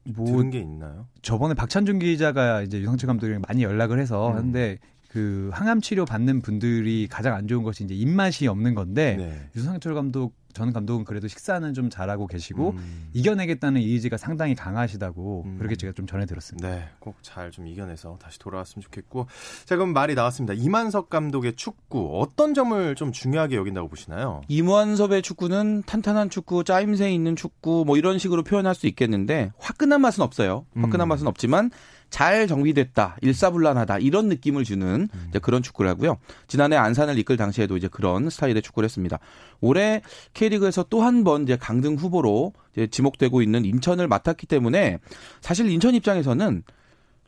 뭐 0.06 0.26
들은 0.26 0.50
게 0.50 0.60
있나요? 0.60 1.08
저번에 1.22 1.54
박찬준 1.54 1.98
기자가 1.98 2.62
이제 2.62 2.80
유상철 2.80 3.08
감독이랑 3.08 3.42
많이 3.48 3.64
연락을 3.64 4.00
해서 4.00 4.32
음. 4.32 4.36
근데 4.36 4.78
그 5.14 5.52
항암 5.54 5.82
치료 5.82 6.06
받는 6.06 6.42
분들이 6.42 7.08
가장 7.08 7.36
안 7.36 7.48
좋은 7.48 7.62
것이 7.62 7.84
이제 7.84 7.94
입맛이 7.94 8.48
없는 8.48 8.74
건데 8.74 9.16
네. 9.20 9.50
유상철 9.56 9.94
감독 9.94 10.34
전 10.54 10.74
감독은 10.74 11.04
그래도 11.06 11.28
식사는 11.28 11.72
좀 11.76 11.90
잘하고 11.92 12.26
계시고 12.28 12.72
음. 12.78 13.10
이겨내겠다는 13.14 13.82
의지가 13.82 14.18
상당히 14.18 14.54
강하시다고 14.56 15.44
음. 15.46 15.56
그렇게 15.58 15.76
제가 15.76 15.94
좀 15.94 16.06
전해 16.08 16.26
들었습니다. 16.26 16.68
네, 16.68 16.90
꼭 17.00 17.16
잘 17.22 17.52
좀 17.52 17.68
이겨내서 17.68 18.18
다시 18.22 18.38
돌아왔으면 18.40 18.82
좋겠고. 18.84 19.28
자, 19.66 19.76
그럼 19.76 19.94
말이 19.94 20.14
나왔습니다. 20.16 20.54
이만석 20.56 21.10
감독의 21.10 21.56
축구 21.56 22.20
어떤 22.20 22.54
점을 22.56 22.96
좀 22.96 23.12
중요하게 23.12 23.56
여긴다고 23.56 23.88
보시나요? 23.90 24.42
이만섭의 24.48 25.22
축구는 25.24 25.84
탄탄한 25.88 26.30
축구, 26.32 26.64
짜임새 26.64 27.12
있는 27.12 27.36
축구 27.36 27.84
뭐 27.86 27.98
이런 27.98 28.18
식으로 28.20 28.44
표현할 28.44 28.74
수 28.76 28.88
있겠는데 28.88 29.52
화끈한 29.58 30.02
맛은 30.02 30.24
없어요. 30.24 30.66
화끈한 30.76 31.08
음. 31.08 31.10
맛은 31.10 31.28
없지만 31.28 31.70
잘 32.14 32.46
정비됐다, 32.46 33.18
일사불란하다 33.22 33.98
이런 33.98 34.28
느낌을 34.30 34.66
주는 34.66 35.10
음. 35.12 35.32
그런 35.42 35.64
축구를 35.64 35.90
하고요. 35.90 36.18
지난해 36.48 36.76
안산을 36.76 37.18
이끌 37.18 37.38
당시에도 37.38 37.76
이제 37.76 37.88
그런 37.88 38.30
스타일의 38.30 38.62
축구를 38.62 38.86
했습니다. 38.86 39.18
올해 39.62 40.04
K리그에서 40.36 40.84
또 40.92 41.02
한 41.02 41.24
번 41.24 41.42
이제 41.42 41.58
강등 41.58 41.96
후보로 41.96 42.54
이제 42.74 42.86
지목되고 42.86 43.42
있는 43.42 43.66
인천을 43.66 44.08
맡았기 44.08 44.46
때문에 44.46 45.00
사실 45.42 45.68
인천 45.72 45.96
입장에서는 45.96 46.62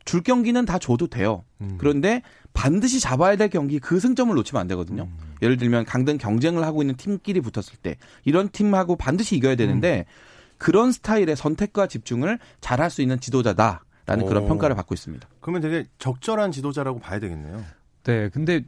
줄 0.04 0.22
경기는 0.22 0.64
다 0.64 0.78
줘도 0.78 1.08
돼요. 1.08 1.42
음. 1.60 1.74
그런데 1.78 2.22
반드시 2.52 3.00
잡아야 3.00 3.34
될 3.34 3.48
경기 3.48 3.80
그 3.80 3.98
승점을 3.98 4.32
놓치면 4.36 4.60
안 4.60 4.68
되거든요. 4.68 5.02
음. 5.10 5.34
예를 5.42 5.56
들면 5.56 5.84
강등 5.84 6.16
경쟁을 6.18 6.62
하고 6.62 6.80
있는 6.82 6.94
팀끼리 6.94 7.40
붙었을 7.40 7.76
때 7.82 7.96
이런 8.24 8.50
팀하고 8.50 8.94
반드시 8.94 9.34
이겨야 9.34 9.56
되는데 9.56 10.04
음. 10.06 10.56
그런 10.58 10.92
스타일의 10.92 11.34
선택과 11.34 11.88
집중을 11.88 12.38
잘할 12.60 12.88
수 12.88 13.02
있는 13.02 13.18
지도자다. 13.18 13.82
라는 14.06 14.24
오. 14.24 14.28
그런 14.28 14.46
평가를 14.46 14.76
받고 14.76 14.94
있습니다. 14.94 15.28
그러면 15.40 15.62
되게 15.62 15.84
적절한 15.98 16.52
지도자라고 16.52 17.00
봐야 17.00 17.18
되겠네요. 17.18 17.64
네, 18.04 18.28
근데 18.28 18.62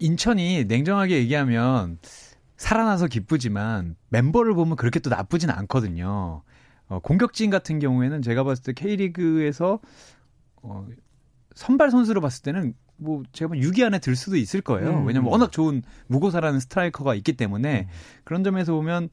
인천이 0.00 0.64
냉정하게 0.64 1.18
얘기하면 1.18 1.98
살아나서 2.56 3.06
기쁘지만 3.06 3.96
멤버를 4.08 4.54
보면 4.54 4.76
그렇게 4.76 4.98
또 4.98 5.08
나쁘진 5.08 5.50
않거든요. 5.50 6.42
어, 6.88 6.98
공격진 6.98 7.50
같은 7.50 7.78
경우에는 7.78 8.20
제가 8.20 8.42
봤을 8.42 8.64
때 8.64 8.72
K리그에서 8.72 9.78
어, 10.62 10.86
선발 11.54 11.90
선수로 11.90 12.20
봤을 12.20 12.42
때는 12.42 12.74
뭐 12.96 13.22
제가 13.32 13.48
보면 13.48 13.62
6위 13.62 13.84
안에 13.84 13.98
들 14.00 14.16
수도 14.16 14.36
있을 14.36 14.60
거예요. 14.60 14.90
음. 14.98 15.06
왜냐면 15.06 15.30
워낙 15.30 15.52
좋은 15.52 15.82
무고사라는 16.08 16.60
스트라이커가 16.60 17.14
있기 17.14 17.34
때문에 17.34 17.88
음. 17.88 17.94
그런 18.24 18.44
점에서 18.44 18.74
보면 18.74 19.08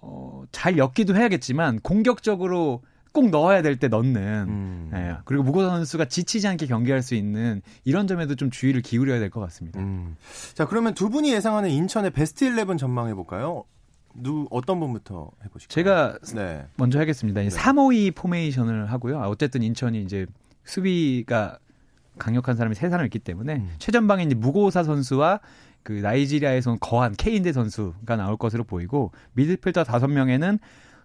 어, 0.00 0.44
잘 0.50 0.78
엮기도 0.78 1.14
해야겠지만 1.14 1.80
공격적으로 1.80 2.82
꼭 3.12 3.30
넣어야 3.30 3.60
될 3.62 3.76
때 3.76 3.88
넣는 3.88 4.46
음. 4.48 4.90
예, 4.94 5.16
그리고 5.24 5.42
무고사 5.42 5.68
선수가 5.70 6.04
지치지 6.06 6.46
않게 6.46 6.66
경기할 6.66 7.02
수 7.02 7.14
있는 7.14 7.60
이런 7.84 8.06
점에도 8.06 8.34
좀 8.36 8.50
주의를 8.50 8.82
기울여야 8.82 9.18
될 9.18 9.30
것 9.30 9.40
같습니다. 9.40 9.80
음. 9.80 10.16
자 10.54 10.66
그러면 10.66 10.94
두 10.94 11.08
분이 11.10 11.32
예상하는 11.32 11.70
인천의 11.70 12.10
베스트 12.12 12.44
11 12.44 12.76
전망해 12.76 13.14
볼까요? 13.14 13.64
누 14.14 14.46
어떤 14.50 14.80
분부터 14.80 15.30
해보실까요? 15.44 15.74
제가 15.74 16.18
네. 16.34 16.66
먼저 16.76 16.98
하겠습니다. 16.98 17.40
네. 17.40 17.48
3-5-2 17.48 18.14
포메이션을 18.14 18.86
하고요. 18.90 19.20
아, 19.22 19.28
어쨌든 19.28 19.62
인천이 19.62 20.02
이제 20.02 20.26
수비가 20.64 21.58
강력한 22.18 22.56
사람이 22.56 22.74
세 22.74 22.88
사람 22.90 23.06
있기 23.06 23.18
때문에 23.18 23.56
음. 23.56 23.70
최전방에 23.78 24.24
이제 24.24 24.34
무고사 24.34 24.82
선수와 24.84 25.40
그 25.82 25.92
나이지리아에서 25.92 26.72
온 26.72 26.78
거한 26.80 27.14
케힌데 27.16 27.52
선수가 27.52 28.16
나올 28.16 28.36
것으로 28.36 28.64
보이고 28.64 29.12
미드필더 29.32 29.84
다섯 29.84 30.08
명에는 30.08 30.58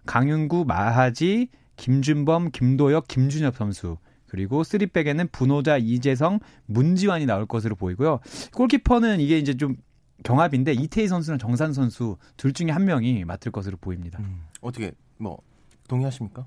강윤구, 0.04 0.64
마하지, 0.66 1.48
김준범, 1.76 2.50
김도혁, 2.50 3.08
김준엽 3.08 3.56
선수 3.56 3.98
그리고 4.26 4.64
쓰리백에는 4.64 5.28
부노자, 5.30 5.78
이재성, 5.78 6.40
문지환이 6.66 7.26
나올 7.26 7.46
것으로 7.46 7.76
보이고요. 7.76 8.20
골키퍼는 8.54 9.20
이게 9.20 9.38
이제 9.38 9.56
좀 9.56 9.76
경합인데 10.24 10.72
이태희 10.72 11.08
선수랑 11.08 11.38
정산 11.38 11.72
선수 11.72 12.16
둘 12.36 12.52
중에 12.52 12.70
한 12.70 12.84
명이 12.84 13.24
맡을 13.24 13.52
것으로 13.52 13.76
보입니다. 13.76 14.18
음, 14.20 14.44
어떻게 14.60 14.92
뭐 15.18 15.38
동의하십니까? 15.88 16.46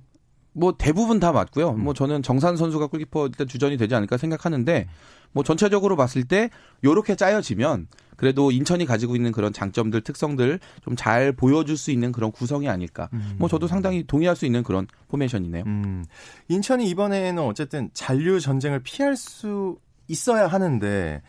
뭐 0.59 0.73
대부분 0.77 1.19
다 1.19 1.31
맞고요. 1.31 1.71
음. 1.71 1.83
뭐 1.83 1.93
저는 1.93 2.21
정산 2.21 2.57
선수가 2.57 2.87
골키퍼 2.87 3.27
일단 3.27 3.47
주전이 3.47 3.77
되지 3.77 3.95
않을까 3.95 4.17
생각하는데 4.17 4.87
뭐 5.31 5.43
전체적으로 5.43 5.95
봤을 5.95 6.23
때 6.25 6.49
요렇게 6.83 7.15
짜여지면 7.15 7.87
그래도 8.17 8.51
인천이 8.51 8.85
가지고 8.85 9.15
있는 9.15 9.31
그런 9.31 9.53
장점들, 9.53 10.01
특성들 10.01 10.59
좀 10.83 10.95
잘 10.97 11.31
보여줄 11.31 11.77
수 11.77 11.91
있는 11.91 12.11
그런 12.11 12.31
구성이 12.31 12.67
아닐까. 12.67 13.07
음. 13.13 13.35
뭐 13.37 13.47
저도 13.47 13.67
상당히 13.67 14.03
동의할 14.03 14.35
수 14.35 14.45
있는 14.45 14.63
그런 14.63 14.85
포메이션이네요. 15.07 15.63
음. 15.65 16.03
인천이 16.49 16.89
이번에는 16.89 17.41
어쨌든 17.41 17.89
잔류 17.93 18.41
전쟁을 18.41 18.81
피할 18.83 19.15
수 19.15 19.77
있어야 20.09 20.47
하는데 20.47 21.21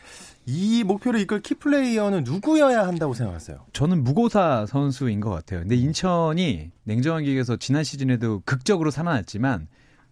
이 0.45 0.83
목표를 0.83 1.19
이끌 1.19 1.41
키플레이어는 1.41 2.23
누구여야 2.23 2.87
한다고 2.87 3.13
생각하세요? 3.13 3.65
저는 3.73 4.03
무고사 4.03 4.65
선수인 4.67 5.19
것 5.19 5.29
같아요. 5.29 5.59
근데 5.61 5.75
인천이 5.75 6.71
냉정하게 6.83 7.27
얘기해서 7.27 7.57
지난 7.57 7.83
시즌에도 7.83 8.41
극적으로 8.45 8.91
살아났지만 8.91 9.67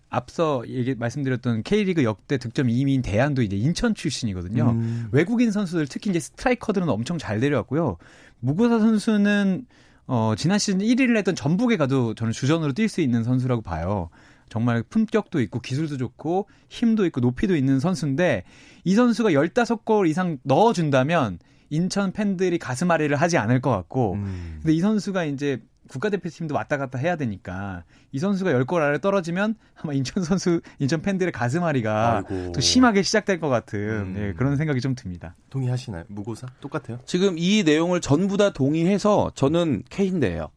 앞서 0.09 0.63
얘기 0.67 0.95
말씀드렸던 0.95 1.63
K리그 1.63 2.03
역대 2.03 2.37
득점 2.37 2.67
2위인 2.67 3.03
대안도 3.03 3.41
이제 3.41 3.55
인천 3.55 3.93
출신이거든요. 3.93 4.71
음. 4.71 5.07
외국인 5.11 5.51
선수들 5.51 5.87
특히 5.87 6.09
이제 6.09 6.19
스트라이커들은 6.19 6.89
엄청 6.89 7.17
잘 7.17 7.39
데려왔고요. 7.39 7.97
무고사 8.39 8.79
선수는 8.79 9.65
어 10.07 10.33
지난 10.35 10.57
시즌 10.57 10.79
1위를 10.79 11.17
했던 11.17 11.35
전북에 11.35 11.77
가도 11.77 12.15
저는 12.15 12.33
주전으로 12.33 12.73
뛸 12.73 12.87
수 12.87 13.01
있는 13.01 13.23
선수라고 13.23 13.61
봐요. 13.61 14.09
정말 14.49 14.83
품격도 14.83 15.39
있고 15.41 15.59
기술도 15.61 15.97
좋고 15.97 16.47
힘도 16.67 17.05
있고 17.05 17.21
높이도 17.21 17.55
있는 17.55 17.79
선수인데 17.79 18.43
이 18.83 18.95
선수가 18.95 19.29
15골 19.31 20.09
이상 20.09 20.37
넣어준다면 20.43 21.39
인천 21.69 22.11
팬들이 22.11 22.57
가슴앓이를 22.57 23.15
하지 23.15 23.37
않을 23.37 23.61
것 23.61 23.69
같고 23.69 24.13
음. 24.13 24.59
근데 24.61 24.73
이 24.73 24.79
선수가 24.79 25.25
이제 25.25 25.61
국가대표팀도 25.89 26.55
왔다 26.55 26.77
갔다 26.77 26.97
해야 26.99 27.15
되니까 27.15 27.83
이 28.11 28.19
선수가 28.19 28.51
10골 28.51 28.81
아래 28.81 28.99
떨어지면 28.99 29.55
아마 29.75 29.93
인천 29.93 30.23
선수 30.23 30.61
인천 30.77 31.01
팬들의 31.01 31.31
가슴앓이가. 31.31 32.23
더 32.53 32.61
심하게 32.61 33.01
시작될 33.01 33.39
것 33.39 33.49
같은 33.49 33.79
음. 33.79 34.15
예, 34.17 34.33
그런 34.33 34.55
생각이 34.55 34.81
좀 34.81 34.95
듭니다. 34.95 35.35
동의하시나요? 35.49 36.05
무고사 36.07 36.47
똑같아요? 36.61 36.99
지금 37.05 37.35
이 37.37 37.63
내용을 37.63 38.01
전부 38.01 38.37
다 38.37 38.53
동의해서 38.53 39.31
저는 39.35 39.83
K인데예요. 39.89 40.49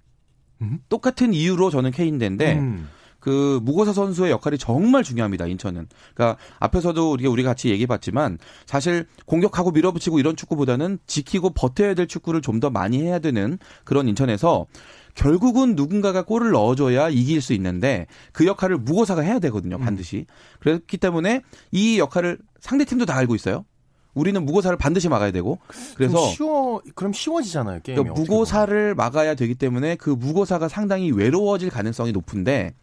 음? 0.60 0.78
똑같은 0.88 1.34
이유로 1.34 1.70
저는 1.70 1.90
K인데인데 1.90 2.58
음. 2.58 2.88
그 3.22 3.60
무고사 3.62 3.92
선수의 3.92 4.32
역할이 4.32 4.58
정말 4.58 5.04
중요합니다. 5.04 5.46
인천은. 5.46 5.86
그러니까 6.14 6.38
앞에서도 6.58 7.12
우리가 7.12 7.30
우리 7.30 7.44
같이 7.44 7.70
얘기해봤지만 7.70 8.38
사실 8.66 9.06
공격하고 9.26 9.70
밀어붙이고 9.70 10.18
이런 10.18 10.34
축구보다는 10.34 10.98
지키고 11.06 11.50
버텨야 11.50 11.94
될 11.94 12.06
축구를 12.08 12.40
좀 12.42 12.62
더 12.62 12.70
많이 12.70 13.02
해야 13.02 13.18
되는 13.18 13.58
그런 13.82 14.06
인천에서 14.06 14.66
결국은 15.16 15.74
누군가가 15.74 16.22
골을 16.22 16.52
넣어줘야 16.52 17.08
이길 17.08 17.40
수 17.42 17.54
있는데 17.54 18.06
그 18.32 18.46
역할을 18.46 18.76
무고사가 18.78 19.22
해야 19.22 19.38
되거든요. 19.40 19.78
반드시. 19.78 20.18
음. 20.18 20.34
그렇기 20.60 20.98
때문에 20.98 21.42
이 21.72 21.98
역할을 21.98 22.38
상대 22.60 22.84
팀도 22.84 23.06
다 23.06 23.16
알고 23.16 23.34
있어요. 23.34 23.64
우리는 24.14 24.44
무고사를 24.44 24.76
반드시 24.76 25.08
막아야 25.08 25.30
되고 25.32 25.58
그래서 25.96 26.18
쉬워 26.28 26.82
그럼 26.94 27.12
쉬워지잖아요 27.14 27.80
게임이 27.82 27.98
그러니까 28.02 28.20
무고사를 28.20 28.94
막아야 28.94 29.34
되기 29.34 29.54
때문에 29.54 29.96
그 29.96 30.10
무고사가 30.10 30.68
상당히 30.68 31.10
외로워질 31.10 31.70
가능성이 31.70 32.12
높은데 32.12 32.74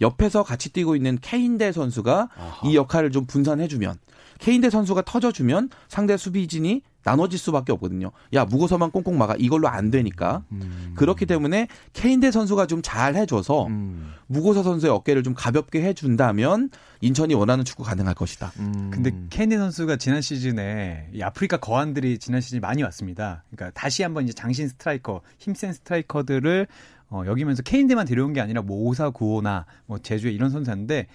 옆에서 0.00 0.42
같이 0.42 0.70
뛰고 0.72 0.96
있는 0.96 1.18
케인대 1.20 1.72
선수가 1.72 2.28
아하. 2.36 2.68
이 2.68 2.76
역할을 2.76 3.10
좀 3.10 3.26
분산해주면 3.26 3.96
케인대 4.38 4.68
선수가 4.70 5.02
터져주면 5.02 5.70
상대 5.88 6.16
수비진이 6.16 6.82
나눠질 7.04 7.38
수밖에 7.38 7.70
없거든요. 7.72 8.10
야 8.34 8.44
무고서만 8.44 8.90
꽁꽁 8.90 9.16
막아 9.16 9.36
이걸로 9.38 9.68
안 9.68 9.92
되니까 9.92 10.42
음. 10.50 10.92
그렇기 10.96 11.24
때문에 11.24 11.68
케인대 11.92 12.30
선수가 12.32 12.66
좀 12.66 12.82
잘 12.82 13.14
해줘서 13.14 13.66
음. 13.66 14.12
무고서 14.26 14.62
선수의 14.62 14.92
어깨를 14.92 15.22
좀 15.22 15.32
가볍게 15.34 15.82
해준다면 15.82 16.70
인천이 17.00 17.34
원하는 17.34 17.64
축구 17.64 17.84
가능할 17.84 18.14
것이다. 18.14 18.52
음. 18.58 18.90
근데 18.92 19.12
케힌데 19.30 19.56
선수가 19.56 19.96
지난 19.96 20.20
시즌에 20.20 21.08
이 21.12 21.22
아프리카 21.22 21.56
거한들이 21.58 22.18
지난 22.18 22.40
시즌 22.40 22.60
많이 22.60 22.82
왔습니다. 22.82 23.44
그러니까 23.50 23.78
다시 23.80 24.02
한번 24.02 24.24
이제 24.24 24.32
장신 24.32 24.68
스트라이커, 24.68 25.22
힘센 25.38 25.72
스트라이커들을 25.72 26.66
어, 27.08 27.22
여기면서 27.26 27.62
케힌데만 27.62 28.06
데려온 28.06 28.32
게 28.32 28.40
아니라 28.40 28.62
뭐 28.62 28.88
오사구오나 28.88 29.66
뭐 29.86 29.98
제주에 29.98 30.30
이런 30.30 30.50
선수였는데 30.50 31.06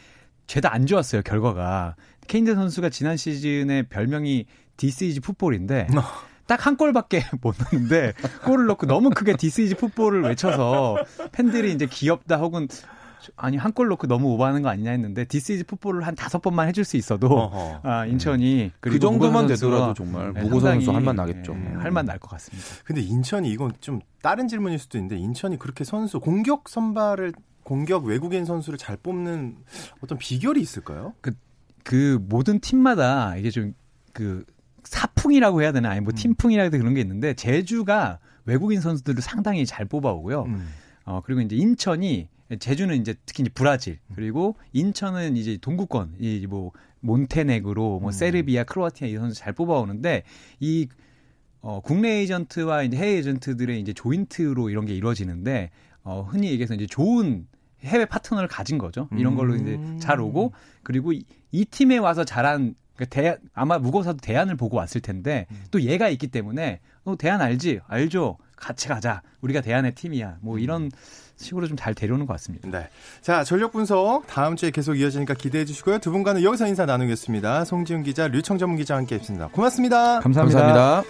죄다 0.48 0.74
안 0.74 0.86
좋았어요 0.86 1.22
결과가. 1.22 1.96
케힌데 2.28 2.56
선수가 2.56 2.90
지난 2.90 3.18
시즌에 3.18 3.84
별명이 3.84 4.46
This 4.78 5.07
is 5.07 5.22
football인데 5.22 5.88
어. 5.96 6.02
딱한 6.48 6.76
골밖에 6.76 7.24
못 7.42 7.56
넣는데 7.58 8.14
골을 8.46 8.66
넣고 8.68 8.86
너무 8.86 9.10
크게 9.10 9.38
This 9.38 9.63
is 9.63 9.76
football을 9.78 10.24
외쳐서 10.24 10.98
팬들이 11.32 11.72
이제 11.72 11.86
귀엽다 11.86 12.38
혹은 12.38 12.68
아니 13.36 13.58
한 13.58 13.72
골 13.74 13.88
넣고 13.90 14.08
너무 14.08 14.28
오버하는 14.34 14.62
거 14.62 14.70
아니냐 14.70 14.92
했는데 14.92 15.26
This 15.26 15.52
is 15.52 15.66
football을 15.66 16.06
한 16.06 16.16
다섯 16.16 16.42
번만 16.42 16.68
해줄 16.68 16.84
수 16.84 16.98
있어도 16.98 17.28
어허. 17.28 17.80
아, 17.90 18.06
인천이 18.06 18.72
그 18.80 19.00
정도만 19.00 19.48
되더라도 19.48 19.94
정말 19.94 20.34
네, 20.34 20.42
무고사 20.42 20.60
선수 20.60 20.92
할 20.92 21.04
맛 21.04 21.16
나겠죠. 21.16 21.54
네, 21.54 21.74
할 21.78 21.92
맛 21.92 22.06
날 22.06 22.20
것 22.20 22.30
같습니다. 22.32 22.68
근데 22.84 23.02
인천이 23.02 23.50
이건 23.50 23.72
좀 23.82 24.00
다른 24.22 24.48
질문일 24.48 24.80
수도 24.80 24.98
있는데 24.98 25.18
인천이 25.18 25.58
그렇게 25.58 25.84
선수 25.84 26.20
공격 26.20 26.68
선발을 26.70 27.34
공격 27.64 28.06
외국인 28.06 28.46
선수를 28.46 28.78
잘 28.78 28.98
뽑는 28.98 29.56
어떤 30.02 30.18
비결이 30.18 30.60
있을까요? 30.62 31.14
그, 31.22 31.32
그 31.84 32.20
모든 32.28 32.60
팀마다 32.60 33.36
이게 33.38 33.50
좀 33.50 33.74
그 34.14 34.44
사풍이라고 34.84 35.62
해야 35.62 35.72
되나 35.72 35.90
아니 35.92 36.02
뭐 36.02 36.12
음. 36.12 36.16
팀풍이라고 36.16 36.78
그런 36.78 36.94
게 36.94 37.02
있는데 37.02 37.34
제주가 37.34 38.20
외국인 38.46 38.82
선수들을 38.82 39.22
상당히 39.22 39.66
잘 39.66 39.86
뽑아오고요. 39.86 40.44
음. 40.44 40.68
어 41.06 41.22
그리고 41.24 41.42
이제 41.42 41.56
인천이 41.56 42.28
제주는 42.60 42.96
이제 43.00 43.16
특히 43.26 43.42
이제 43.44 43.52
브라질 43.54 44.00
그리고 44.16 44.56
인천은 44.74 45.38
이제 45.38 45.58
동구권 45.62 46.16
이 46.20 46.46
뭐 46.50 46.72
몬테네그로 47.02 48.00
뭐 48.00 48.10
음. 48.10 48.12
세르비아, 48.12 48.64
크로아티아 48.64 49.08
이 49.08 49.16
선수 49.16 49.40
잘 49.40 49.54
뽑아오는데 49.54 50.24
이 50.60 50.88
어, 51.62 51.80
국내 51.84 52.20
에이전트와 52.20 52.84
이제 52.84 52.98
해외 52.98 53.18
에이전트들의 53.18 53.80
이제 53.80 53.94
조인트로 53.94 54.70
이런 54.70 54.86
게 54.86 54.96
이루어지는데 54.96 55.70
어, 56.04 56.26
흔히 56.28 56.50
얘기해서 56.50 56.74
이제 56.74 56.88
좋은 56.88 57.48
해외 57.82 58.06
파트너를 58.06 58.48
가진 58.48 58.78
거죠. 58.78 59.08
이런 59.18 59.36
걸로 59.36 59.56
이제 59.56 59.76
음. 59.76 59.98
잘 60.00 60.20
오고 60.20 60.54
그리고 60.84 61.14
이, 61.14 61.24
이 61.52 61.66
팀에 61.66 61.98
와서 61.98 62.24
잘한 62.24 62.76
그 62.96 63.08
대, 63.08 63.38
아마 63.54 63.80
무거워서도 63.80 64.20
대안을 64.22 64.56
보고 64.56 64.78
왔을 64.78 65.02
텐데 65.02 65.48
음. 65.52 65.64
또 65.72 65.82
얘가 65.82 66.10
있기 66.10 66.28
때문에 66.28 66.80
어, 67.04 67.16
대안 67.18 67.42
알지? 67.42 67.80
알죠? 67.88 68.38
같이 68.62 68.88
가자. 68.88 69.22
우리가 69.42 69.62
대안의 69.62 69.96
팀이야. 69.96 70.38
뭐 70.42 70.60
이런 70.60 70.84
음. 70.84 70.92
식으로 71.36 71.68
좀 71.68 71.76
잘 71.82 71.96
데려오는 71.96 72.28
것 72.28 72.34
같습니다. 72.34 72.70
네. 72.70 72.90
자, 73.22 73.44
전력 73.44 73.72
분석 73.72 74.28
다음 74.28 74.56
주에 74.56 74.70
계속 74.70 74.96
이어지니까 74.96 75.34
기대해 75.34 75.66
주시고요. 75.66 75.98
두 75.98 76.12
분과는 76.12 76.44
여기서 76.44 76.68
인사 76.68 76.86
나누겠습니다. 76.86 77.66
송지훈 77.66 78.04
기자, 78.04 78.28
류청 78.28 78.60
전문 78.60 78.78
기자와 78.78 79.00
함께 79.00 79.16
했습니다. 79.16 79.48
고맙습니다. 79.48 80.20
감사합니다. 80.20 80.62
감사합니다. 80.62 81.10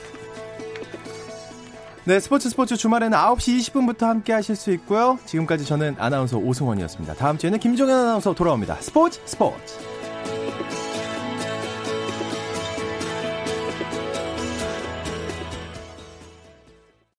네, 2.06 2.20
스포츠 2.20 2.50
스포츠 2.50 2.78
주말에는 2.78 3.16
9시 3.18 3.60
20분부터 3.60 4.06
함께 4.06 4.34
하실 4.34 4.56
수 4.56 4.72
있고요. 4.72 5.20
지금까지 5.26 5.66
저는 5.66 5.96
아나운서 6.00 6.38
오승원이었습니다. 6.38 7.16
다음 7.16 7.38
주에는 7.38 7.60
김종현 7.60 7.96
아나운서 7.96 8.34
돌아옵니다. 8.34 8.76
스포츠 8.82 9.20
스포츠. 9.26 9.76